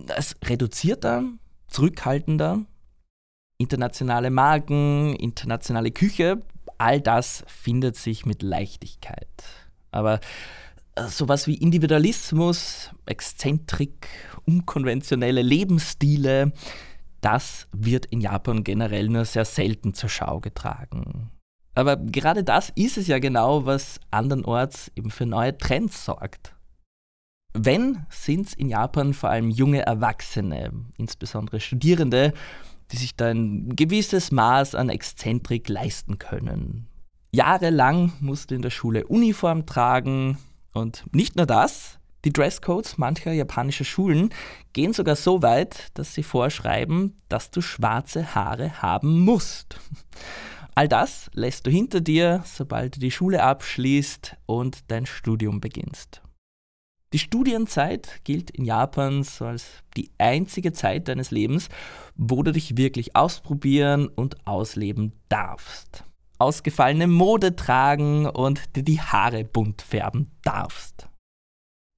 als 0.10 0.36
reduzierter, 0.46 1.24
zurückhaltender. 1.68 2.64
Internationale 3.58 4.30
Marken, 4.30 5.16
internationale 5.16 5.90
Küche, 5.90 6.44
all 6.78 7.02
das 7.02 7.44
findet 7.48 7.96
sich 7.96 8.28
mit 8.28 8.44
Leichtigkeit. 8.44 9.28
Aber 9.90 10.20
sowas 11.08 11.48
wie 11.48 11.56
Individualismus, 11.56 12.92
Exzentrik, 13.06 14.08
unkonventionelle 14.46 15.42
Lebensstile, 15.42 16.54
das 17.22 17.68
wird 17.72 18.06
in 18.08 18.22
Japan 18.22 18.64
generell 18.64 19.10
nur 19.10 19.26
sehr 19.26 19.46
selten 19.46 19.94
zur 19.94 20.10
Schau 20.10 20.40
getragen. 20.40 21.32
Aber 21.76 21.96
gerade 21.98 22.44
das 22.44 22.72
ist 22.76 22.98
es 22.98 23.08
ja 23.08 23.20
genau, 23.20 23.66
was 23.66 24.00
andernorts 24.10 24.92
eben 24.96 25.12
für 25.12 25.26
neue 25.26 25.58
Trends 25.58 26.06
sorgt. 26.06 26.56
Wenn, 27.54 28.06
sind 28.10 28.48
es 28.48 28.54
in 28.54 28.70
Japan 28.70 29.14
vor 29.14 29.30
allem 29.30 29.50
junge 29.50 29.82
Erwachsene, 29.82 30.72
insbesondere 30.98 31.60
Studierende, 31.60 32.34
die 32.92 32.98
sich 32.98 33.16
da 33.16 33.28
ein 33.28 33.76
gewisses 33.76 34.32
Maß 34.32 34.76
an 34.76 34.90
Exzentrik 34.90 35.68
leisten 35.70 36.18
können. 36.18 36.88
Jahrelang 37.32 38.14
musste 38.22 38.56
in 38.56 38.62
der 38.62 38.70
Schule 38.70 39.06
Uniform 39.08 39.66
tragen, 39.66 40.38
und 40.78 41.04
nicht 41.12 41.36
nur 41.36 41.46
das, 41.46 42.00
die 42.26 42.34
Dresscodes 42.34 42.98
mancher 42.98 43.32
japanischer 43.32 43.86
Schulen 43.86 44.34
gehen 44.74 44.94
sogar 44.94 45.16
so 45.16 45.42
weit, 45.42 45.88
dass 45.94 46.14
sie 46.14 46.24
vorschreiben, 46.24 47.16
dass 47.30 47.52
du 47.52 47.62
schwarze 47.62 48.36
Haare 48.36 48.82
haben 48.82 49.22
musst. 49.22 49.80
All 50.76 50.88
das 50.88 51.30
lässt 51.34 51.66
du 51.66 51.72
hinter 51.72 52.02
dir, 52.02 52.44
sobald 52.46 52.96
du 52.96 53.00
die 53.00 53.12
Schule 53.12 53.44
abschließt 53.44 54.36
und 54.46 54.92
dein 54.92 55.06
Studium 55.06 55.60
beginnst. 55.60 56.22
Die 57.14 57.20
Studienzeit 57.20 58.20
gilt 58.26 58.52
in 58.52 58.66
Japan 58.66 59.24
so 59.24 59.46
als 59.46 59.66
die 59.96 60.12
einzige 60.18 60.74
Zeit 60.74 61.08
deines 61.08 61.32
Lebens, 61.32 61.70
wo 62.16 62.44
du 62.44 62.52
dich 62.52 62.78
wirklich 62.78 63.16
ausprobieren 63.16 64.08
und 64.08 64.46
ausleben 64.46 65.14
darfst 65.30 66.04
ausgefallene 66.40 67.08
Mode 67.08 67.56
tragen 67.56 68.28
und 68.28 68.76
dir 68.76 68.84
die 68.84 69.02
Haare 69.02 69.44
bunt 69.44 69.82
färben 69.82 70.32
darfst. 70.44 71.08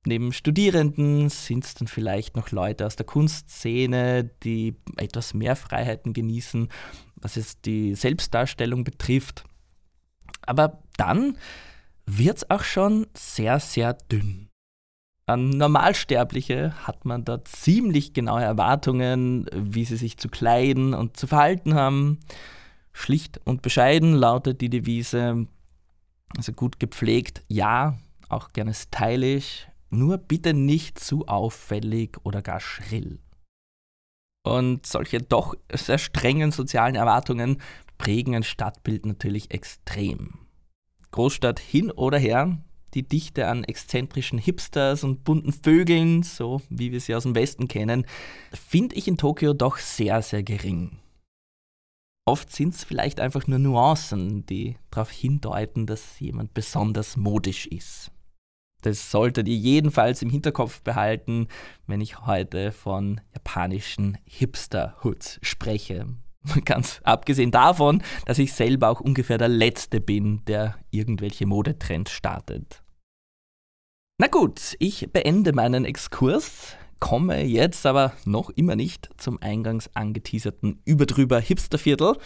Neben 0.05 0.31
Studierenden 0.31 1.29
sind 1.29 1.65
es 1.65 1.73
dann 1.73 1.87
vielleicht 1.87 2.37
noch 2.37 2.51
Leute 2.51 2.85
aus 2.85 2.95
der 2.95 3.05
Kunstszene, 3.05 4.23
die 4.43 4.75
etwas 4.95 5.33
mehr 5.33 5.55
Freiheiten 5.55 6.13
genießen, 6.13 6.69
was 7.15 7.35
jetzt 7.35 7.65
die 7.65 7.95
Selbstdarstellung 7.95 8.85
betrifft. 8.85 9.43
Aber 10.45 10.81
dann 10.95 11.37
wird's 12.05 12.49
auch 12.49 12.63
schon 12.63 13.07
sehr, 13.13 13.59
sehr 13.59 13.93
dünn. 13.93 14.49
An 15.25 15.49
Normalsterbliche 15.49 16.73
hat 16.87 17.05
man 17.05 17.23
da 17.23 17.43
ziemlich 17.43 18.13
genaue 18.13 18.41
Erwartungen, 18.41 19.45
wie 19.53 19.85
sie 19.85 19.97
sich 19.97 20.17
zu 20.17 20.27
kleiden 20.27 20.95
und 20.95 21.17
zu 21.17 21.27
verhalten 21.27 21.75
haben. 21.75 22.19
Schlicht 22.91 23.39
und 23.45 23.61
bescheiden 23.61 24.13
lautet 24.13 24.61
die 24.61 24.69
Devise, 24.69 25.47
also 26.35 26.51
gut 26.53 26.79
gepflegt, 26.79 27.43
ja, 27.47 27.97
auch 28.29 28.53
gerne 28.53 28.73
stylisch, 28.73 29.67
nur 29.89 30.17
bitte 30.17 30.53
nicht 30.53 30.99
zu 30.99 31.27
auffällig 31.27 32.17
oder 32.23 32.41
gar 32.41 32.59
schrill. 32.59 33.19
Und 34.43 34.85
solche 34.85 35.19
doch 35.19 35.55
sehr 35.73 35.97
strengen 35.97 36.51
sozialen 36.51 36.95
Erwartungen 36.95 37.61
prägen 37.97 38.35
ein 38.35 38.43
Stadtbild 38.43 39.05
natürlich 39.05 39.51
extrem. 39.51 40.39
Großstadt 41.11 41.59
hin 41.59 41.91
oder 41.91 42.17
her, 42.17 42.57
die 42.93 43.07
Dichte 43.07 43.47
an 43.47 43.63
exzentrischen 43.63 44.39
Hipsters 44.39 45.03
und 45.03 45.23
bunten 45.23 45.53
Vögeln, 45.53 46.23
so 46.23 46.61
wie 46.69 46.91
wir 46.91 46.99
sie 46.99 47.15
aus 47.15 47.23
dem 47.23 47.35
Westen 47.35 47.67
kennen, 47.67 48.05
finde 48.53 48.95
ich 48.95 49.07
in 49.07 49.17
Tokio 49.17 49.53
doch 49.53 49.77
sehr, 49.77 50.21
sehr 50.21 50.43
gering. 50.43 50.99
Oft 52.29 52.55
sind 52.55 52.75
es 52.75 52.83
vielleicht 52.83 53.19
einfach 53.19 53.47
nur 53.47 53.57
Nuancen, 53.57 54.45
die 54.45 54.77
darauf 54.91 55.09
hindeuten, 55.09 55.87
dass 55.87 56.19
jemand 56.19 56.53
besonders 56.53 57.17
modisch 57.17 57.65
ist. 57.65 58.11
Das 58.83 59.09
solltet 59.09 59.47
ihr 59.47 59.55
jedenfalls 59.55 60.21
im 60.21 60.29
Hinterkopf 60.29 60.83
behalten, 60.83 61.47
wenn 61.87 62.01
ich 62.01 62.27
heute 62.27 62.71
von 62.71 63.19
japanischen 63.33 64.19
Hipster-Hoods 64.25 65.39
spreche. 65.41 66.05
Ganz 66.65 67.01
abgesehen 67.03 67.49
davon, 67.49 68.03
dass 68.27 68.37
ich 68.37 68.53
selber 68.53 68.89
auch 68.89 69.01
ungefähr 69.01 69.39
der 69.39 69.49
Letzte 69.49 69.99
bin, 69.99 70.45
der 70.45 70.75
irgendwelche 70.91 71.47
Modetrends 71.47 72.11
startet. 72.11 72.83
Na 74.19 74.27
gut, 74.27 74.75
ich 74.77 75.11
beende 75.11 75.51
meinen 75.51 75.83
Exkurs, 75.83 76.77
komme 76.99 77.43
jetzt 77.43 77.85
aber 77.85 78.13
noch 78.25 78.49
immer 78.49 78.75
nicht 78.75 79.09
zum 79.17 79.41
eingangs 79.41 79.89
angeteaserten 79.95 80.81
überdrüber 80.85 81.39
Hipsterviertel, 81.39 82.17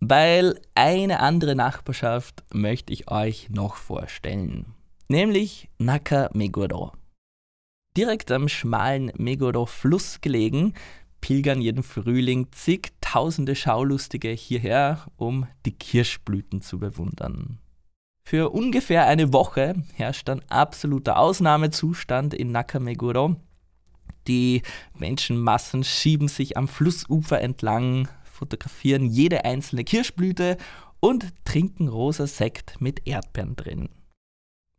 weil 0.00 0.60
eine 0.74 1.20
andere 1.20 1.54
Nachbarschaft 1.54 2.44
möchte 2.52 2.92
ich 2.92 3.10
euch 3.10 3.50
noch 3.50 3.76
vorstellen, 3.76 4.74
nämlich 5.08 5.68
Nakameguro. 5.78 6.92
Direkt 7.96 8.30
am 8.30 8.48
schmalen 8.48 9.12
Meguro-Fluss 9.16 10.20
gelegen, 10.20 10.74
pilgern 11.20 11.60
jeden 11.60 11.82
Frühling 11.82 12.46
zigtausende 12.52 13.54
Schaulustige 13.54 14.30
hierher, 14.30 15.06
um 15.16 15.46
die 15.66 15.72
Kirschblüten 15.72 16.62
zu 16.62 16.78
bewundern. 16.78 17.58
Für 18.22 18.50
ungefähr 18.50 19.06
eine 19.06 19.32
Woche 19.32 19.74
herrscht 19.94 20.30
ein 20.30 20.42
absoluter 20.50 21.18
Ausnahmezustand 21.18 22.32
in 22.32 22.52
Nakameguro. 22.52 23.36
Die 24.26 24.62
Menschenmassen 24.98 25.84
schieben 25.84 26.28
sich 26.28 26.56
am 26.56 26.68
Flussufer 26.68 27.40
entlang, 27.40 28.08
fotografieren 28.24 29.06
jede 29.06 29.44
einzelne 29.44 29.84
Kirschblüte 29.84 30.56
und 31.00 31.32
trinken 31.44 31.88
rosa 31.88 32.26
Sekt 32.26 32.80
mit 32.80 33.06
Erdbeeren 33.06 33.56
drin. 33.56 33.88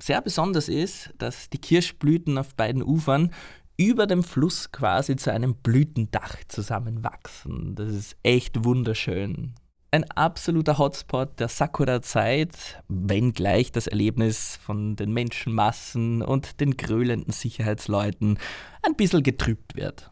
Sehr 0.02 0.22
besonders 0.22 0.68
ist, 0.68 1.14
dass 1.18 1.50
die 1.50 1.60
Kirschblüten 1.60 2.38
auf 2.38 2.56
beiden 2.56 2.82
Ufern 2.82 3.32
über 3.78 4.08
dem 4.08 4.24
Fluss 4.24 4.72
quasi 4.72 5.16
zu 5.16 5.32
einem 5.32 5.56
Blütendach 5.56 6.38
zusammenwachsen. 6.48 7.76
Das 7.76 7.92
ist 7.92 8.16
echt 8.24 8.64
wunderschön. 8.64 9.54
Ein 9.94 10.10
absoluter 10.12 10.78
Hotspot 10.78 11.38
der 11.42 11.50
Sakura-Zeit, 11.50 12.82
wenngleich 12.88 13.74
das 13.74 13.88
Erlebnis 13.88 14.56
von 14.56 14.96
den 14.96 15.12
Menschenmassen 15.12 16.22
und 16.22 16.62
den 16.62 16.78
gröhlenden 16.78 17.34
Sicherheitsleuten 17.34 18.40
ein 18.84 18.96
bisschen 18.96 19.22
getrübt 19.22 19.76
wird. 19.76 20.10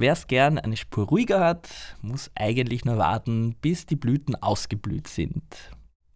Wer 0.00 0.14
es 0.14 0.26
gern 0.26 0.58
eine 0.58 0.76
Spur 0.76 1.06
ruhiger 1.06 1.38
hat, 1.38 1.68
muss 2.02 2.32
eigentlich 2.34 2.84
nur 2.84 2.98
warten, 2.98 3.54
bis 3.60 3.86
die 3.86 3.94
Blüten 3.94 4.34
ausgeblüht 4.34 5.06
sind. 5.06 5.44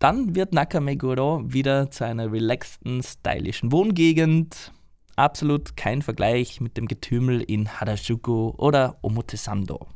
Dann 0.00 0.34
wird 0.34 0.52
Nakameguro 0.52 1.44
wieder 1.46 1.92
zu 1.92 2.04
einer 2.04 2.32
relaxten, 2.32 3.04
stylischen 3.04 3.70
Wohngegend, 3.70 4.72
absolut 5.14 5.76
kein 5.76 6.02
Vergleich 6.02 6.60
mit 6.60 6.76
dem 6.78 6.88
Getümmel 6.88 7.42
in 7.42 7.68
Harajuku 7.68 8.54
oder 8.56 8.98
Omotesando. 9.02 9.86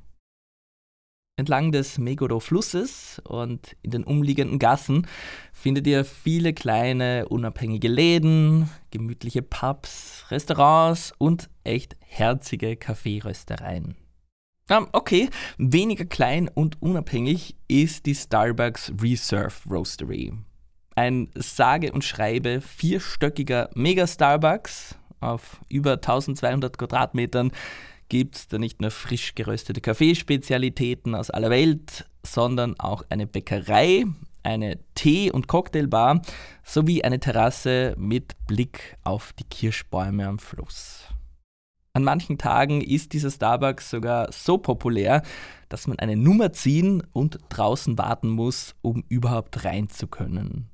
Entlang 1.38 1.70
des 1.70 1.98
Meguro-Flusses 1.98 3.22
und 3.24 3.76
in 3.82 3.92
den 3.92 4.02
umliegenden 4.02 4.58
Gassen 4.58 5.06
findet 5.52 5.86
ihr 5.86 6.04
viele 6.04 6.52
kleine 6.52 7.28
unabhängige 7.28 7.86
Läden, 7.86 8.68
gemütliche 8.90 9.42
Pubs, 9.42 10.24
Restaurants 10.32 11.12
und 11.16 11.48
echt 11.62 11.96
herzige 12.00 12.74
Kaffeeröstereien. 12.74 13.94
Um, 14.68 14.88
okay, 14.90 15.30
weniger 15.58 16.06
klein 16.06 16.50
und 16.52 16.82
unabhängig 16.82 17.54
ist 17.68 18.06
die 18.06 18.16
Starbucks 18.16 18.92
Reserve 19.00 19.54
Roastery. 19.70 20.32
Ein 20.96 21.30
sage 21.36 21.92
und 21.92 22.02
schreibe 22.02 22.60
vierstöckiger 22.60 23.70
Mega-Starbucks 23.76 24.96
auf 25.20 25.60
über 25.68 25.92
1200 25.92 26.76
Quadratmetern 26.76 27.52
gibt 28.08 28.36
es 28.36 28.48
da 28.48 28.58
nicht 28.58 28.80
nur 28.80 28.90
frisch 28.90 29.34
geröstete 29.34 29.80
Kaffeespezialitäten 29.80 31.14
aus 31.14 31.30
aller 31.30 31.50
Welt, 31.50 32.06
sondern 32.24 32.78
auch 32.78 33.02
eine 33.08 33.26
Bäckerei, 33.26 34.04
eine 34.42 34.78
Tee- 34.94 35.30
und 35.30 35.46
Cocktailbar 35.46 36.22
sowie 36.64 37.02
eine 37.02 37.20
Terrasse 37.20 37.94
mit 37.98 38.34
Blick 38.46 38.96
auf 39.04 39.32
die 39.34 39.44
Kirschbäume 39.44 40.26
am 40.26 40.38
Fluss. 40.38 41.04
An 41.92 42.04
manchen 42.04 42.38
Tagen 42.38 42.80
ist 42.80 43.12
dieser 43.12 43.30
Starbucks 43.30 43.90
sogar 43.90 44.32
so 44.32 44.58
populär, 44.58 45.22
dass 45.68 45.86
man 45.86 45.98
eine 45.98 46.16
Nummer 46.16 46.52
ziehen 46.52 47.02
und 47.12 47.38
draußen 47.48 47.98
warten 47.98 48.28
muss, 48.28 48.74
um 48.82 49.04
überhaupt 49.08 49.64
rein 49.64 49.88
zu 49.88 50.06
können. 50.06 50.70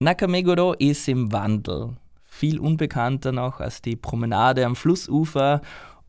Nakameguro 0.00 0.74
ist 0.74 1.08
im 1.08 1.32
Wandel 1.32 1.96
viel 2.40 2.58
unbekannter 2.58 3.32
noch 3.32 3.60
als 3.60 3.82
die 3.82 3.96
Promenade 3.96 4.64
am 4.64 4.74
Flussufer 4.74 5.60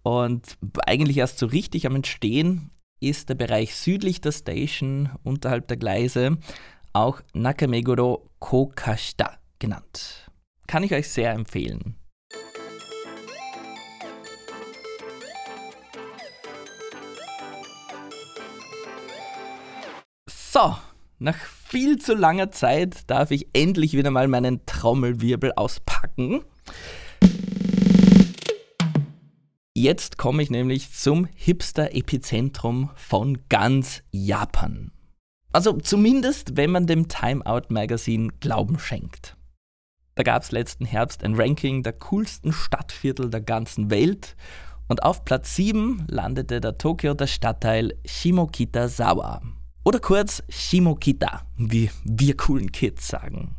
und 0.01 0.57
eigentlich 0.87 1.17
erst 1.17 1.39
so 1.39 1.45
richtig 1.45 1.85
am 1.85 1.97
Entstehen 1.97 2.71
ist 3.01 3.27
der 3.27 3.35
Bereich 3.35 3.75
südlich 3.75 4.21
der 4.21 4.31
Station 4.31 5.09
unterhalb 5.23 5.67
der 5.67 5.75
Gleise 5.75 6.37
auch 6.93 7.19
Nakameguro 7.33 8.29
Kokashita 8.39 9.39
genannt. 9.59 10.31
Kann 10.67 10.83
ich 10.83 10.93
euch 10.93 11.09
sehr 11.09 11.33
empfehlen. 11.33 11.95
So, 20.29 20.77
nach 21.19 21.35
viel 21.71 21.99
zu 21.99 22.13
langer 22.13 22.51
Zeit 22.51 23.09
darf 23.09 23.31
ich 23.31 23.47
endlich 23.53 23.93
wieder 23.93 24.11
mal 24.11 24.27
meinen 24.27 24.65
Trommelwirbel 24.65 25.53
auspacken. 25.53 26.41
Jetzt 29.73 30.17
komme 30.17 30.43
ich 30.43 30.49
nämlich 30.49 30.91
zum 30.91 31.29
Hipster-Epizentrum 31.33 32.89
von 32.95 33.37
ganz 33.47 34.03
Japan. 34.11 34.91
Also 35.53 35.77
zumindest, 35.77 36.57
wenn 36.57 36.71
man 36.71 36.87
dem 36.87 37.07
Time 37.07 37.45
Out 37.45 37.71
Magazine 37.71 38.33
Glauben 38.41 38.77
schenkt. 38.77 39.37
Da 40.15 40.23
gab 40.23 40.43
es 40.43 40.51
letzten 40.51 40.83
Herbst 40.83 41.23
ein 41.23 41.35
Ranking 41.35 41.83
der 41.83 41.93
coolsten 41.93 42.51
Stadtviertel 42.51 43.29
der 43.29 43.41
ganzen 43.41 43.89
Welt 43.89 44.35
und 44.89 45.03
auf 45.03 45.23
Platz 45.23 45.55
7 45.55 46.05
landete 46.09 46.59
der 46.59 46.77
Tokio 46.77 47.13
der 47.13 47.27
Stadtteil 47.27 47.93
Shimokitazawa. 48.05 49.41
Oder 49.83 49.99
kurz 49.99 50.43
Shimokita, 50.47 51.41
wie 51.57 51.89
wir 52.03 52.37
coolen 52.37 52.71
Kids 52.71 53.07
sagen. 53.07 53.55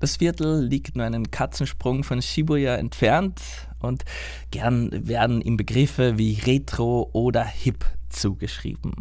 Das 0.00 0.16
Viertel 0.16 0.64
liegt 0.64 0.96
nur 0.96 1.04
einen 1.04 1.30
Katzensprung 1.30 2.04
von 2.04 2.22
Shibuya 2.22 2.76
entfernt 2.76 3.40
und 3.80 4.04
gern 4.50 4.90
werden 5.06 5.42
ihm 5.42 5.58
Begriffe 5.58 6.16
wie 6.16 6.40
Retro 6.46 7.10
oder 7.12 7.44
Hip 7.44 7.84
zugeschrieben. 8.08 8.94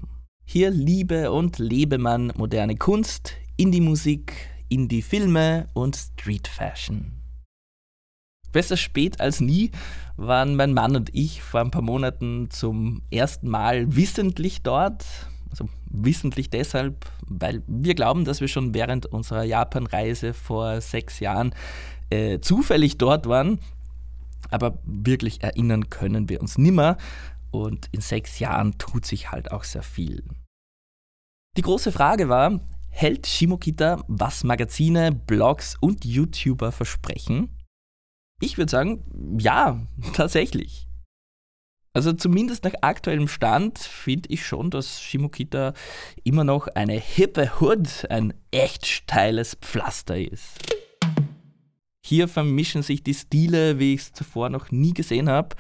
Hier 0.46 0.72
liebe 0.72 1.32
und 1.32 1.58
lebe 1.58 1.98
man 1.98 2.34
moderne 2.36 2.76
Kunst, 2.76 3.36
Indie-Musik, 3.56 4.34
Indie-Filme 4.68 5.70
und 5.74 5.96
Street 5.96 6.50
Fashion. 6.50 7.14
Besser 8.52 8.76
spät 8.76 9.22
als 9.22 9.40
nie 9.40 9.72
waren 10.18 10.58
mein 10.58 10.74
Mann 10.74 10.98
und 10.98 11.16
ich 11.16 11.42
vor 11.42 11.62
ein 11.62 11.72
paar 11.72 11.82
Monaten 11.82 12.50
zum 12.50 13.04
ersten 13.10 13.48
Mal 13.48 13.96
wissentlich 13.96 14.64
dort 14.64 15.06
also 15.54 15.70
wissentlich 15.94 16.50
deshalb, 16.50 17.06
weil 17.26 17.64
wir 17.68 17.96
glauben, 17.96 18.26
dass 18.26 18.42
wir 18.42 18.48
schon 18.48 18.74
während 18.74 19.06
unserer 19.06 19.44
Japan-Reise 19.44 20.34
vor 20.34 20.82
sechs 20.82 21.20
Jahren 21.20 21.56
äh, 22.10 22.40
zufällig 22.40 22.98
dort 22.98 23.28
waren. 23.28 23.60
Aber 24.50 24.80
wirklich 24.84 25.42
erinnern 25.42 25.90
können 25.90 26.30
wir 26.30 26.42
uns 26.42 26.58
nimmer. 26.58 26.98
Und 27.52 27.88
in 27.92 28.02
sechs 28.02 28.40
Jahren 28.40 28.78
tut 28.78 29.06
sich 29.06 29.32
halt 29.32 29.52
auch 29.52 29.64
sehr 29.64 29.84
viel. 29.84 30.24
Die 31.56 31.62
große 31.62 31.92
Frage 31.92 32.28
war, 32.28 32.60
Hält 32.90 33.26
Shimokita, 33.26 34.04
was 34.08 34.44
Magazine, 34.44 35.12
Blogs 35.12 35.76
und 35.80 36.06
YouTuber 36.06 36.72
versprechen? 36.72 37.50
Ich 38.40 38.58
würde 38.60 38.70
sagen, 38.70 39.04
ja, 39.40 39.82
tatsächlich. 40.14 40.88
Also 41.96 42.12
zumindest 42.12 42.64
nach 42.64 42.74
aktuellem 42.82 43.28
Stand 43.28 43.78
finde 43.78 44.30
ich 44.30 44.46
schon, 44.46 44.72
dass 44.72 45.00
Shimokita 45.00 45.74
immer 46.24 46.44
noch 46.44 46.68
eine 46.68 47.00
hippe 47.00 47.52
Hood, 47.60 48.08
ein 48.10 48.34
echt 48.50 48.88
steiles 48.88 49.56
Pflaster 49.62 50.18
ist. 50.18 50.58
Hier 52.04 52.28
vermischen 52.28 52.82
sich 52.82 53.04
die 53.04 53.14
Stile, 53.14 53.78
wie 53.78 53.94
ich 53.94 54.02
es 54.02 54.14
zuvor 54.14 54.50
noch 54.50 54.72
nie 54.72 54.94
gesehen 54.94 55.30
habe. 55.30 55.56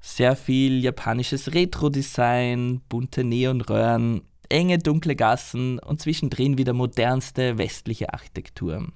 Sehr 0.00 0.36
viel 0.36 0.82
japanisches 0.84 1.54
Retro-Design, 1.54 2.82
bunte 2.90 3.24
Neonröhren, 3.24 4.22
enge 4.50 4.76
dunkle 4.76 5.16
Gassen 5.16 5.78
und 5.78 6.02
zwischendrin 6.02 6.58
wieder 6.58 6.74
modernste 6.74 7.56
westliche 7.56 8.12
Architektur. 8.12 8.88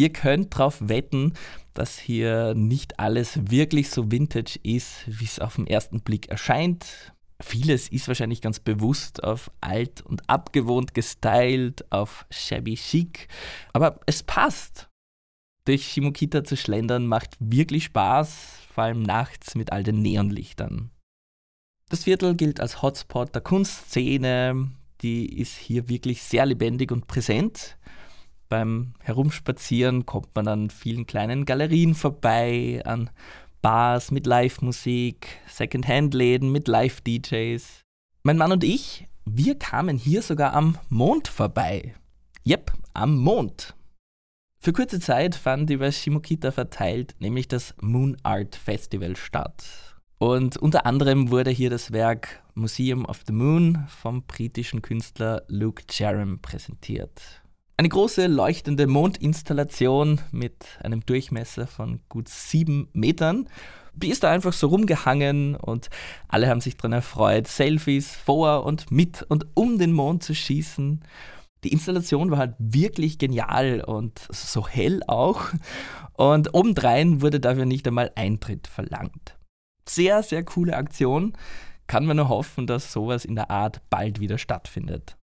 Ihr 0.00 0.14
könnt 0.14 0.54
darauf 0.54 0.88
wetten, 0.88 1.34
dass 1.74 1.98
hier 1.98 2.54
nicht 2.54 2.98
alles 2.98 3.50
wirklich 3.50 3.90
so 3.90 4.10
vintage 4.10 4.58
ist, 4.62 5.02
wie 5.06 5.26
es 5.26 5.38
auf 5.38 5.56
den 5.56 5.66
ersten 5.66 6.00
Blick 6.00 6.30
erscheint. 6.30 7.12
Vieles 7.38 7.88
ist 7.88 8.08
wahrscheinlich 8.08 8.40
ganz 8.40 8.60
bewusst 8.60 9.22
auf 9.22 9.50
alt 9.60 10.00
und 10.00 10.22
abgewohnt 10.26 10.94
gestylt, 10.94 11.84
auf 11.92 12.24
shabby 12.30 12.76
chic, 12.76 13.28
aber 13.74 14.00
es 14.06 14.22
passt. 14.22 14.88
Durch 15.66 15.88
Shimokita 15.88 16.44
zu 16.44 16.56
schlendern 16.56 17.06
macht 17.06 17.36
wirklich 17.38 17.84
Spaß, 17.84 18.36
vor 18.74 18.84
allem 18.84 19.02
nachts 19.02 19.54
mit 19.54 19.70
all 19.70 19.82
den 19.82 20.00
Neonlichtern. 20.00 20.90
Das 21.90 22.04
Viertel 22.04 22.36
gilt 22.36 22.58
als 22.58 22.80
Hotspot 22.80 23.34
der 23.34 23.42
Kunstszene, 23.42 24.70
die 25.02 25.38
ist 25.38 25.58
hier 25.58 25.90
wirklich 25.90 26.22
sehr 26.22 26.46
lebendig 26.46 26.90
und 26.90 27.06
präsent. 27.06 27.76
Beim 28.50 28.94
Herumspazieren 28.98 30.06
kommt 30.06 30.34
man 30.34 30.48
an 30.48 30.70
vielen 30.70 31.06
kleinen 31.06 31.44
Galerien 31.44 31.94
vorbei, 31.94 32.82
an 32.84 33.08
Bars 33.62 34.10
mit 34.10 34.26
Live-Musik, 34.26 35.28
Second-Hand-Läden 35.46 36.50
mit 36.50 36.66
Live-DJs. 36.66 37.84
Mein 38.24 38.36
Mann 38.36 38.50
und 38.50 38.64
ich, 38.64 39.06
wir 39.24 39.56
kamen 39.56 39.96
hier 39.96 40.20
sogar 40.20 40.52
am 40.52 40.76
Mond 40.88 41.28
vorbei. 41.28 41.94
Jep, 42.42 42.72
am 42.92 43.18
Mond. 43.18 43.76
Für 44.58 44.72
kurze 44.72 44.98
Zeit 44.98 45.36
fand 45.36 45.70
über 45.70 45.92
Shimokita 45.92 46.50
verteilt 46.50 47.14
nämlich 47.20 47.46
das 47.46 47.72
Moon 47.80 48.16
Art 48.24 48.56
Festival 48.56 49.14
statt. 49.14 49.64
Und 50.18 50.56
unter 50.56 50.86
anderem 50.86 51.30
wurde 51.30 51.50
hier 51.50 51.70
das 51.70 51.92
Werk 51.92 52.42
Museum 52.54 53.04
of 53.04 53.22
the 53.28 53.32
Moon 53.32 53.86
vom 53.86 54.24
britischen 54.24 54.82
Künstler 54.82 55.44
Luke 55.46 55.84
Jerram 55.88 56.40
präsentiert. 56.40 57.39
Eine 57.80 57.88
große 57.88 58.26
leuchtende 58.26 58.86
Mondinstallation 58.86 60.20
mit 60.32 60.66
einem 60.82 61.00
Durchmesser 61.00 61.66
von 61.66 62.00
gut 62.10 62.28
sieben 62.28 62.90
Metern. 62.92 63.48
Die 63.94 64.10
ist 64.10 64.22
da 64.22 64.30
einfach 64.30 64.52
so 64.52 64.66
rumgehangen 64.66 65.56
und 65.56 65.88
alle 66.28 66.50
haben 66.50 66.60
sich 66.60 66.76
daran 66.76 66.92
erfreut, 66.92 67.48
Selfies 67.48 68.14
vor 68.14 68.66
und 68.66 68.90
mit 68.90 69.22
und 69.30 69.46
um 69.54 69.78
den 69.78 69.92
Mond 69.94 70.22
zu 70.22 70.34
schießen. 70.34 71.00
Die 71.64 71.72
Installation 71.72 72.30
war 72.30 72.36
halt 72.36 72.54
wirklich 72.58 73.16
genial 73.16 73.80
und 73.80 74.28
so 74.30 74.68
hell 74.68 75.00
auch. 75.06 75.46
Und 76.12 76.52
obendrein 76.52 77.22
wurde 77.22 77.40
dafür 77.40 77.64
nicht 77.64 77.88
einmal 77.88 78.12
Eintritt 78.14 78.66
verlangt. 78.66 79.38
Sehr, 79.88 80.22
sehr 80.22 80.44
coole 80.44 80.76
Aktion. 80.76 81.32
Kann 81.86 82.04
man 82.04 82.18
nur 82.18 82.28
hoffen, 82.28 82.66
dass 82.66 82.92
sowas 82.92 83.24
in 83.24 83.36
der 83.36 83.50
Art 83.50 83.80
bald 83.88 84.20
wieder 84.20 84.36
stattfindet. 84.36 85.16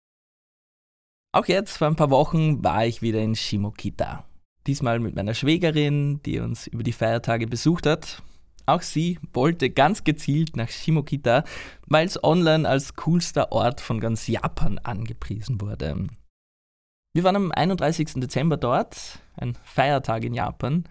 Auch 1.35 1.47
jetzt, 1.47 1.79
vor 1.79 1.89
ein 1.89 1.97
paar 1.97 2.11
Wochen, 2.11 2.63
war 2.63 2.87
ich 2.87 3.03
wieder 3.03 3.21
in 3.21 3.35
Shimokita. 3.35 4.25
Diesmal 4.69 5.01
mit 5.01 5.17
meiner 5.17 5.35
Schwägerin, 5.35 6.23
die 6.23 6.39
uns 6.39 6.69
über 6.69 6.85
die 6.85 6.93
Feiertage 6.93 7.49
besucht 7.49 7.87
hat. 7.87 8.23
Auch 8.67 8.83
sie 8.83 9.19
wollte 9.33 9.69
ganz 9.71 10.05
gezielt 10.05 10.55
nach 10.55 10.69
Shimokita, 10.69 11.43
weil 11.89 12.07
es 12.07 12.23
online 12.23 12.69
als 12.69 12.95
coolster 12.95 13.51
Ort 13.51 13.81
von 13.81 13.99
ganz 13.99 14.29
Japan 14.29 14.79
angepriesen 14.79 15.61
wurde. 15.61 16.07
Wir 17.15 17.25
waren 17.25 17.35
am 17.35 17.51
31. 17.51 18.13
Dezember 18.15 18.57
dort, 18.57 19.19
ein 19.37 19.59
Feiertag 19.65 20.23
in 20.23 20.35
Japan. 20.35 20.85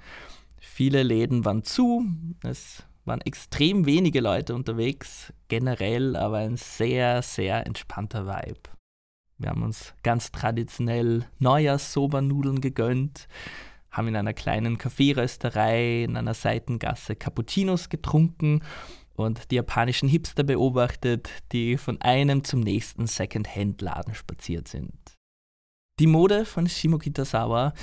Viele 0.59 1.03
Läden 1.03 1.45
waren 1.45 1.63
zu, 1.63 2.03
es 2.43 2.83
waren 3.05 3.21
extrem 3.21 3.85
wenige 3.85 4.19
Leute 4.19 4.55
unterwegs, 4.55 5.31
generell 5.47 6.17
aber 6.17 6.39
ein 6.39 6.57
sehr, 6.57 7.21
sehr 7.21 7.65
entspannter 7.65 8.27
Vibe. 8.27 8.73
Wir 9.37 9.49
haben 9.49 9.63
uns 9.63 9.93
ganz 10.03 10.31
traditionell 10.31 11.25
Neujahrs-Soba-Nudeln 11.39 12.61
gegönnt, 12.61 13.27
haben 13.91 14.07
in 14.07 14.15
einer 14.15 14.33
kleinen 14.33 14.77
Kaffeerösterei 14.77 16.03
in 16.03 16.17
einer 16.17 16.33
Seitengasse 16.33 17.15
Cappuccinos 17.15 17.89
getrunken 17.89 18.61
und 19.15 19.51
die 19.51 19.55
japanischen 19.55 20.09
Hipster 20.09 20.43
beobachtet, 20.43 21.29
die 21.51 21.77
von 21.77 22.01
einem 22.01 22.43
zum 22.43 22.61
nächsten 22.61 23.07
Second-Hand-Laden 23.07 24.15
spaziert 24.15 24.67
sind. 24.67 24.93
Die 25.99 26.07
Mode 26.07 26.45
von 26.45 26.67
Shimokita 26.67 27.23
Sawa, 27.23 27.73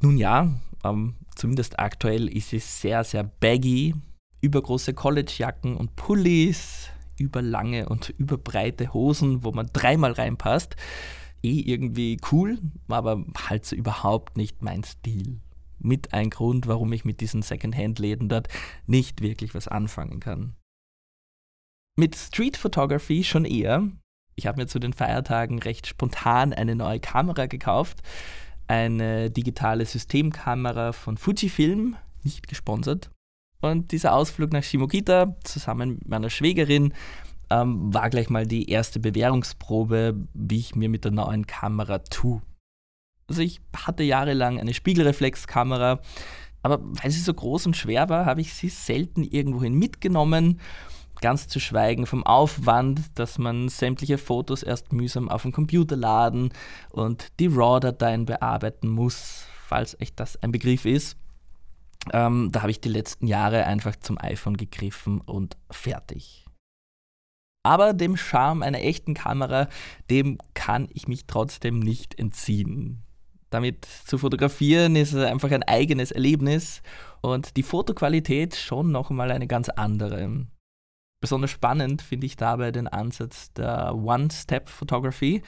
nun 0.00 0.18
ja, 0.18 0.52
ähm, 0.84 1.14
zumindest 1.36 1.78
aktuell 1.78 2.28
ist 2.28 2.50
sie 2.50 2.58
sehr, 2.58 3.04
sehr 3.04 3.22
baggy. 3.22 3.94
Übergroße 4.40 4.94
Collegejacken 4.94 5.76
und 5.76 5.94
Pullis, 5.96 6.88
überlange 7.20 7.88
und 7.88 8.08
überbreite 8.10 8.92
Hosen, 8.92 9.44
wo 9.44 9.52
man 9.52 9.68
dreimal 9.72 10.12
reinpasst. 10.12 10.76
Eh 11.42 11.60
irgendwie 11.60 12.18
cool, 12.32 12.58
aber 12.88 13.24
halt 13.48 13.64
so 13.64 13.76
überhaupt 13.76 14.36
nicht 14.36 14.62
mein 14.62 14.82
Stil. 14.84 15.40
Mit 15.78 16.12
ein 16.12 16.30
Grund, 16.30 16.66
warum 16.66 16.92
ich 16.92 17.04
mit 17.04 17.20
diesen 17.20 17.42
Secondhand-Läden 17.42 18.28
dort 18.28 18.48
nicht 18.86 19.22
wirklich 19.22 19.54
was 19.54 19.68
anfangen 19.68 20.20
kann. 20.20 20.54
Mit 21.96 22.16
Street 22.16 22.56
Photography 22.56 23.24
schon 23.24 23.44
eher, 23.44 23.88
ich 24.34 24.46
habe 24.46 24.60
mir 24.60 24.66
zu 24.66 24.78
den 24.78 24.92
Feiertagen 24.92 25.58
recht 25.58 25.86
spontan 25.86 26.52
eine 26.52 26.74
neue 26.74 27.00
Kamera 27.00 27.46
gekauft. 27.46 28.02
Eine 28.68 29.30
digitale 29.30 29.84
Systemkamera 29.84 30.92
von 30.92 31.16
Fujifilm, 31.16 31.96
nicht 32.22 32.48
gesponsert. 32.48 33.10
Und 33.60 33.92
dieser 33.92 34.14
Ausflug 34.14 34.52
nach 34.52 34.62
Shimokita 34.62 35.36
zusammen 35.44 35.94
mit 35.94 36.08
meiner 36.08 36.30
Schwägerin 36.30 36.94
ähm, 37.50 37.92
war 37.92 38.10
gleich 38.10 38.30
mal 38.30 38.46
die 38.46 38.70
erste 38.70 39.00
Bewährungsprobe, 39.00 40.16
wie 40.34 40.58
ich 40.58 40.74
mir 40.74 40.88
mit 40.88 41.04
der 41.04 41.12
neuen 41.12 41.46
Kamera 41.46 41.98
tue. 41.98 42.40
Also 43.28 43.42
ich 43.42 43.60
hatte 43.76 44.02
jahrelang 44.02 44.58
eine 44.58 44.74
Spiegelreflexkamera, 44.74 46.00
aber 46.62 46.80
weil 46.82 47.10
sie 47.10 47.20
so 47.20 47.32
groß 47.32 47.66
und 47.66 47.76
schwer 47.76 48.08
war, 48.08 48.26
habe 48.26 48.40
ich 48.40 48.54
sie 48.54 48.68
selten 48.68 49.22
irgendwohin 49.22 49.74
mitgenommen 49.74 50.58
Ganz 51.20 51.48
zu 51.48 51.60
schweigen 51.60 52.06
vom 52.06 52.24
Aufwand, 52.24 53.18
dass 53.18 53.36
man 53.36 53.68
sämtliche 53.68 54.16
Fotos 54.16 54.62
erst 54.62 54.94
mühsam 54.94 55.28
auf 55.28 55.42
den 55.42 55.52
Computer 55.52 55.94
laden 55.94 56.50
und 56.92 57.28
die 57.38 57.48
RAW-Dateien 57.48 58.24
bearbeiten 58.24 58.88
muss, 58.88 59.44
falls 59.66 59.94
echt 60.00 60.18
das 60.18 60.42
ein 60.42 60.50
Begriff 60.50 60.86
ist. 60.86 61.18
Ähm, 62.12 62.48
da 62.52 62.62
habe 62.62 62.70
ich 62.70 62.80
die 62.80 62.88
letzten 62.88 63.26
Jahre 63.26 63.64
einfach 63.66 63.96
zum 63.96 64.18
iPhone 64.18 64.56
gegriffen 64.56 65.20
und 65.20 65.56
fertig. 65.70 66.46
Aber 67.62 67.92
dem 67.92 68.16
Charme 68.16 68.62
einer 68.62 68.80
echten 68.80 69.14
Kamera, 69.14 69.68
dem 70.08 70.38
kann 70.54 70.88
ich 70.94 71.08
mich 71.08 71.26
trotzdem 71.26 71.78
nicht 71.78 72.18
entziehen. 72.18 73.02
Damit 73.50 73.84
zu 73.84 74.16
fotografieren 74.16 74.96
ist 74.96 75.14
einfach 75.14 75.50
ein 75.50 75.64
eigenes 75.64 76.12
Erlebnis 76.12 76.82
und 77.20 77.56
die 77.56 77.62
Fotoqualität 77.62 78.54
schon 78.54 78.92
nochmal 78.92 79.30
eine 79.30 79.46
ganz 79.46 79.68
andere. 79.68 80.46
Besonders 81.20 81.50
spannend 81.50 82.00
finde 82.00 82.26
ich 82.26 82.36
dabei 82.36 82.70
den 82.70 82.88
Ansatz 82.88 83.52
der 83.52 83.94
One-Step-Photography. 83.94 85.42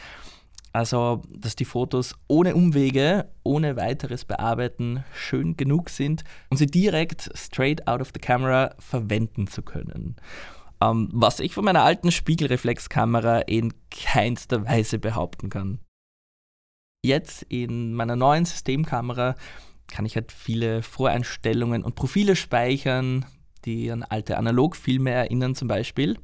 Also, 0.72 1.22
dass 1.28 1.54
die 1.54 1.66
Fotos 1.66 2.14
ohne 2.28 2.54
Umwege, 2.54 3.30
ohne 3.42 3.76
weiteres 3.76 4.24
Bearbeiten 4.24 5.04
schön 5.14 5.56
genug 5.56 5.90
sind, 5.90 6.24
um 6.50 6.56
sie 6.56 6.66
direkt 6.66 7.30
straight 7.34 7.86
out 7.86 8.00
of 8.00 8.10
the 8.14 8.20
camera 8.20 8.74
verwenden 8.78 9.46
zu 9.46 9.62
können. 9.62 10.16
Ähm, 10.82 11.10
was 11.12 11.40
ich 11.40 11.54
von 11.54 11.64
meiner 11.64 11.82
alten 11.82 12.10
Spiegelreflexkamera 12.10 13.40
in 13.40 13.74
keinster 13.90 14.66
Weise 14.66 14.98
behaupten 14.98 15.50
kann. 15.50 15.78
Jetzt 17.04 17.42
in 17.48 17.92
meiner 17.92 18.16
neuen 18.16 18.44
Systemkamera 18.44 19.34
kann 19.88 20.06
ich 20.06 20.14
halt 20.14 20.32
viele 20.32 20.82
Voreinstellungen 20.82 21.84
und 21.84 21.96
Profile 21.96 22.34
speichern, 22.34 23.26
die 23.64 23.90
an 23.90 24.04
alte 24.04 24.38
Analogfilme 24.38 25.10
erinnern 25.10 25.54
zum 25.54 25.68
Beispiel. 25.68 26.16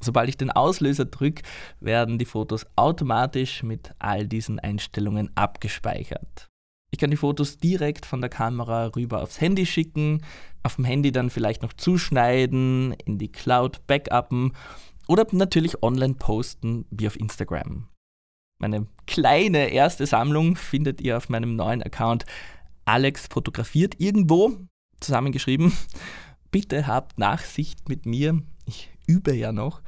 Sobald 0.00 0.28
ich 0.28 0.36
den 0.36 0.50
Auslöser 0.50 1.04
drücke, 1.04 1.42
werden 1.80 2.18
die 2.18 2.24
Fotos 2.24 2.66
automatisch 2.76 3.62
mit 3.62 3.92
all 3.98 4.26
diesen 4.26 4.58
Einstellungen 4.58 5.30
abgespeichert. 5.36 6.48
Ich 6.90 6.98
kann 6.98 7.10
die 7.10 7.16
Fotos 7.16 7.58
direkt 7.58 8.06
von 8.06 8.20
der 8.20 8.30
Kamera 8.30 8.86
rüber 8.86 9.22
aufs 9.22 9.40
Handy 9.40 9.66
schicken, 9.66 10.22
auf 10.62 10.76
dem 10.76 10.84
Handy 10.84 11.12
dann 11.12 11.30
vielleicht 11.30 11.62
noch 11.62 11.72
zuschneiden, 11.72 12.94
in 13.04 13.18
die 13.18 13.30
Cloud 13.30 13.86
backuppen 13.86 14.52
oder 15.06 15.26
natürlich 15.32 15.82
online 15.82 16.14
posten 16.14 16.86
wie 16.90 17.06
auf 17.06 17.18
Instagram. 17.18 17.88
Meine 18.60 18.86
kleine 19.06 19.68
erste 19.68 20.06
Sammlung 20.06 20.56
findet 20.56 21.00
ihr 21.00 21.16
auf 21.16 21.28
meinem 21.28 21.56
neuen 21.56 21.82
Account 21.82 22.24
Alex 22.84 23.26
fotografiert 23.30 23.94
irgendwo 23.98 24.56
zusammengeschrieben. 25.00 25.72
Bitte 26.50 26.86
habt 26.86 27.18
Nachsicht 27.18 27.88
mit 27.88 28.06
mir. 28.06 28.42
Ich 28.64 28.90
übe 29.08 29.34
ja 29.34 29.50
noch 29.50 29.82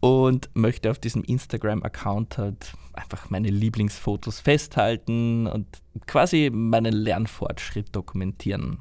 und 0.00 0.50
möchte 0.54 0.90
auf 0.90 0.98
diesem 0.98 1.22
Instagram-Account 1.22 2.38
halt 2.38 2.74
einfach 2.92 3.30
meine 3.30 3.48
Lieblingsfotos 3.48 4.40
festhalten 4.40 5.46
und 5.46 5.66
quasi 6.06 6.50
meinen 6.52 6.92
Lernfortschritt 6.92 7.94
dokumentieren. 7.94 8.80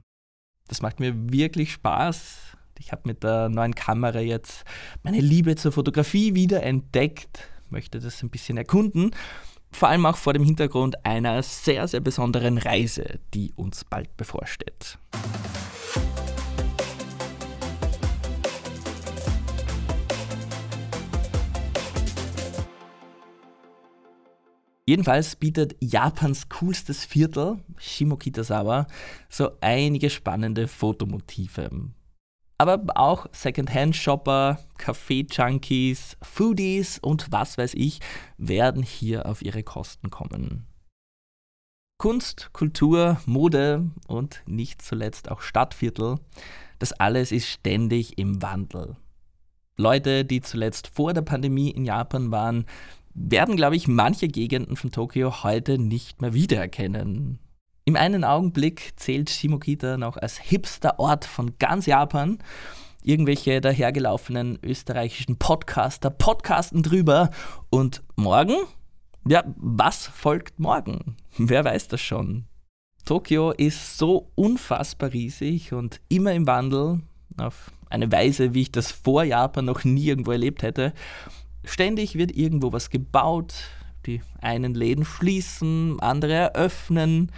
Das 0.68 0.82
macht 0.82 1.00
mir 1.00 1.14
wirklich 1.32 1.74
Spaß. 1.74 2.58
Ich 2.80 2.92
habe 2.92 3.04
mit 3.06 3.24
der 3.24 3.50
neuen 3.50 3.76
Kamera 3.76 4.20
jetzt 4.20 4.66
meine 5.04 5.22
Liebe 5.22 5.56
zur 5.56 5.72
Fotografie 5.72 6.36
wieder 6.36 6.64
entdeckt, 6.64 7.48
möchte 7.70 8.00
das 8.00 8.24
ein 8.24 8.30
bisschen 8.30 8.58
erkunden, 8.58 9.12
vor 9.72 9.90
allem 9.90 10.06
auch 10.06 10.18
vor 10.18 10.34
dem 10.34 10.44
Hintergrund 10.44 11.06
einer 11.06 11.42
sehr, 11.42 11.88
sehr 11.88 12.02
besonderen 12.02 12.58
Reise, 12.58 13.20
die 13.34 13.54
uns 13.56 13.84
bald 13.86 14.16
bevorsteht. 14.18 14.98
Jedenfalls 24.86 25.38
bietet 25.38 25.78
Japans 25.80 26.50
coolstes 26.50 27.06
Viertel, 27.06 27.60
Shimokitazawa, 27.78 28.88
so 29.30 29.52
einige 29.62 30.10
spannende 30.10 30.68
Fotomotive. 30.68 31.70
Aber 32.58 32.84
auch 32.96 33.28
Secondhand-Shopper, 33.32 34.60
Kaffee-Junkies, 34.78 36.18
Foodies 36.22 37.00
und 37.00 37.32
was 37.32 37.58
weiß 37.58 37.74
ich 37.76 38.00
werden 38.38 38.84
hier 38.84 39.26
auf 39.26 39.42
ihre 39.42 39.64
Kosten 39.64 40.10
kommen. 40.10 40.68
Kunst, 41.98 42.50
Kultur, 42.52 43.22
Mode 43.26 43.90
und 44.08 44.44
nicht 44.46 44.82
zuletzt 44.82 45.32
auch 45.32 45.40
Stadtviertel, 45.40 46.20
das 46.80 46.92
alles 46.92 47.32
ist 47.32 47.48
ständig 47.48 48.18
im 48.18 48.42
Wandel. 48.42 48.98
Leute, 49.78 50.26
die 50.26 50.42
zuletzt 50.42 50.88
vor 50.88 51.14
der 51.14 51.22
Pandemie 51.22 51.72
in 51.72 51.86
Japan 51.86 52.32
waren, 52.32 52.66
werden, 53.14 53.56
glaube 53.56 53.76
ich, 53.76 53.88
manche 53.88 54.28
Gegenden 54.28 54.76
von 54.76 54.92
Tokio 54.92 55.44
heute 55.44 55.78
nicht 55.78 56.22
mehr 56.22 56.34
wiedererkennen. 56.34 57.40
Im 57.86 57.96
einen 57.96 58.24
Augenblick 58.24 58.94
zählt 58.96 59.30
Shimokita 59.30 59.98
noch 59.98 60.18
als 60.18 60.40
hipster 60.40 61.00
Ort 61.00 61.26
von 61.26 61.58
ganz 61.60 61.86
Japan. 61.86 62.40
Irgendwelche 63.04 63.60
dahergelaufenen 63.60 64.58
österreichischen 64.64 65.38
Podcaster 65.38 66.10
podcasten 66.10 66.82
drüber. 66.82 67.30
Und 67.70 68.02
morgen? 68.16 68.56
Ja, 69.28 69.44
was 69.58 70.08
folgt 70.08 70.60
morgen? 70.60 71.18
Wer 71.38 71.66
weiß 71.66 71.90
das 71.90 72.02
schon? 72.02 72.46
Tokio 73.06 73.52
ist 73.52 73.98
so 73.98 74.32
unfassbar 74.36 75.12
riesig 75.12 75.74
und 75.74 76.00
immer 76.08 76.34
im 76.34 76.48
Wandel, 76.48 77.02
auf 77.38 77.72
eine 77.90 78.12
Weise, 78.12 78.54
wie 78.54 78.62
ich 78.62 78.72
das 78.72 78.92
vor 78.92 79.24
Japan 79.24 79.66
noch 79.66 79.84
nie 79.84 80.06
irgendwo 80.06 80.32
erlebt 80.32 80.64
hätte. 80.64 80.94
Ständig 81.64 82.16
wird 82.16 82.36
irgendwo 82.36 82.74
was 82.74 82.90
gebaut, 82.90 83.54
die 84.06 84.22
einen 84.42 84.74
Läden 84.74 85.06
schließen, 85.06 86.00
andere 86.00 86.34
eröffnen. 86.34 87.32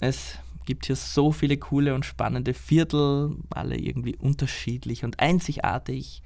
Es 0.00 0.38
gibt 0.66 0.86
hier 0.86 0.96
so 0.96 1.32
viele 1.32 1.56
coole 1.56 1.94
und 1.94 2.04
spannende 2.04 2.54
Viertel, 2.54 3.36
alle 3.50 3.76
irgendwie 3.78 4.16
unterschiedlich 4.16 5.04
und 5.04 5.20
einzigartig. 5.20 6.22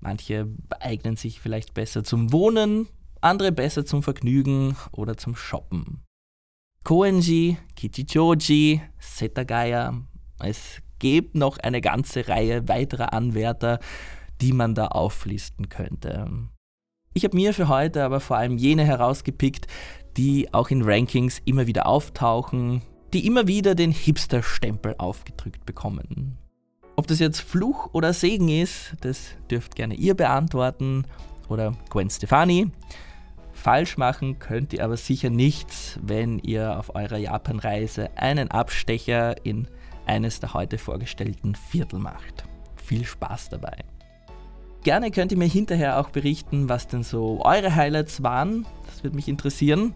Manche 0.00 0.48
eignen 0.80 1.16
sich 1.16 1.40
vielleicht 1.40 1.74
besser 1.74 2.04
zum 2.04 2.32
Wohnen, 2.32 2.88
andere 3.20 3.52
besser 3.52 3.84
zum 3.84 4.02
Vergnügen 4.02 4.76
oder 4.92 5.16
zum 5.16 5.36
Shoppen. 5.36 6.02
Koenji, 6.84 7.58
Kichichoji, 7.76 8.82
Setagaya, 8.98 9.94
es 10.40 10.82
gibt 10.98 11.36
noch 11.36 11.58
eine 11.58 11.80
ganze 11.80 12.26
Reihe 12.28 12.66
weiterer 12.68 13.12
Anwärter, 13.12 13.78
die 14.40 14.52
man 14.52 14.74
da 14.74 14.88
auflisten 14.88 15.68
könnte. 15.68 16.28
Ich 17.14 17.24
habe 17.24 17.36
mir 17.36 17.52
für 17.52 17.68
heute 17.68 18.04
aber 18.04 18.20
vor 18.20 18.38
allem 18.38 18.56
jene 18.56 18.84
herausgepickt, 18.84 19.66
die 20.16 20.52
auch 20.52 20.70
in 20.70 20.82
Rankings 20.82 21.40
immer 21.44 21.66
wieder 21.66 21.86
auftauchen, 21.86 22.82
die 23.12 23.26
immer 23.26 23.46
wieder 23.46 23.74
den 23.74 23.92
Hipster-Stempel 23.92 24.94
aufgedrückt 24.96 25.66
bekommen. 25.66 26.38
Ob 26.96 27.06
das 27.06 27.18
jetzt 27.18 27.40
Fluch 27.40 27.90
oder 27.92 28.12
Segen 28.12 28.48
ist, 28.48 28.94
das 29.00 29.32
dürft 29.50 29.74
gerne 29.74 29.94
ihr 29.94 30.14
beantworten 30.14 31.04
oder 31.48 31.72
Gwen 31.90 32.08
Stefani. 32.08 32.70
Falsch 33.52 33.98
machen 33.98 34.38
könnt 34.38 34.72
ihr 34.72 34.84
aber 34.84 34.96
sicher 34.96 35.30
nichts, 35.30 35.98
wenn 36.02 36.38
ihr 36.38 36.78
auf 36.78 36.94
eurer 36.94 37.18
Japan-Reise 37.18 38.10
einen 38.16 38.50
Abstecher 38.50 39.44
in 39.44 39.68
eines 40.06 40.40
der 40.40 40.54
heute 40.54 40.78
vorgestellten 40.78 41.54
Viertel 41.54 41.98
macht. 41.98 42.44
Viel 42.76 43.04
Spaß 43.04 43.50
dabei! 43.50 43.76
Gerne 44.82 45.12
könnt 45.12 45.30
ihr 45.30 45.38
mir 45.38 45.46
hinterher 45.46 46.00
auch 46.00 46.10
berichten, 46.10 46.68
was 46.68 46.88
denn 46.88 47.04
so 47.04 47.40
eure 47.44 47.76
Highlights 47.76 48.22
waren. 48.22 48.66
Das 48.86 49.04
würde 49.04 49.14
mich 49.14 49.28
interessieren. 49.28 49.94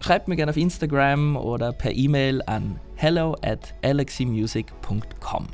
Schreibt 0.00 0.26
mir 0.28 0.36
gerne 0.36 0.50
auf 0.50 0.56
Instagram 0.56 1.36
oder 1.36 1.72
per 1.72 1.92
E-Mail 1.92 2.42
an 2.46 2.80
hello 2.96 3.36
at 3.42 3.74
aleximusic.com. 3.82 5.46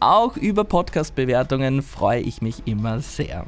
Auch 0.00 0.36
über 0.36 0.64
Podcast-Bewertungen 0.64 1.82
freue 1.82 2.20
ich 2.20 2.42
mich 2.42 2.66
immer 2.66 3.00
sehr. 3.00 3.46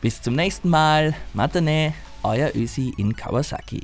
Bis 0.00 0.22
zum 0.22 0.34
nächsten 0.34 0.68
Mal. 0.68 1.14
Matane, 1.34 1.92
euer 2.22 2.50
Ösi 2.54 2.94
in 2.96 3.14
Kawasaki. 3.14 3.82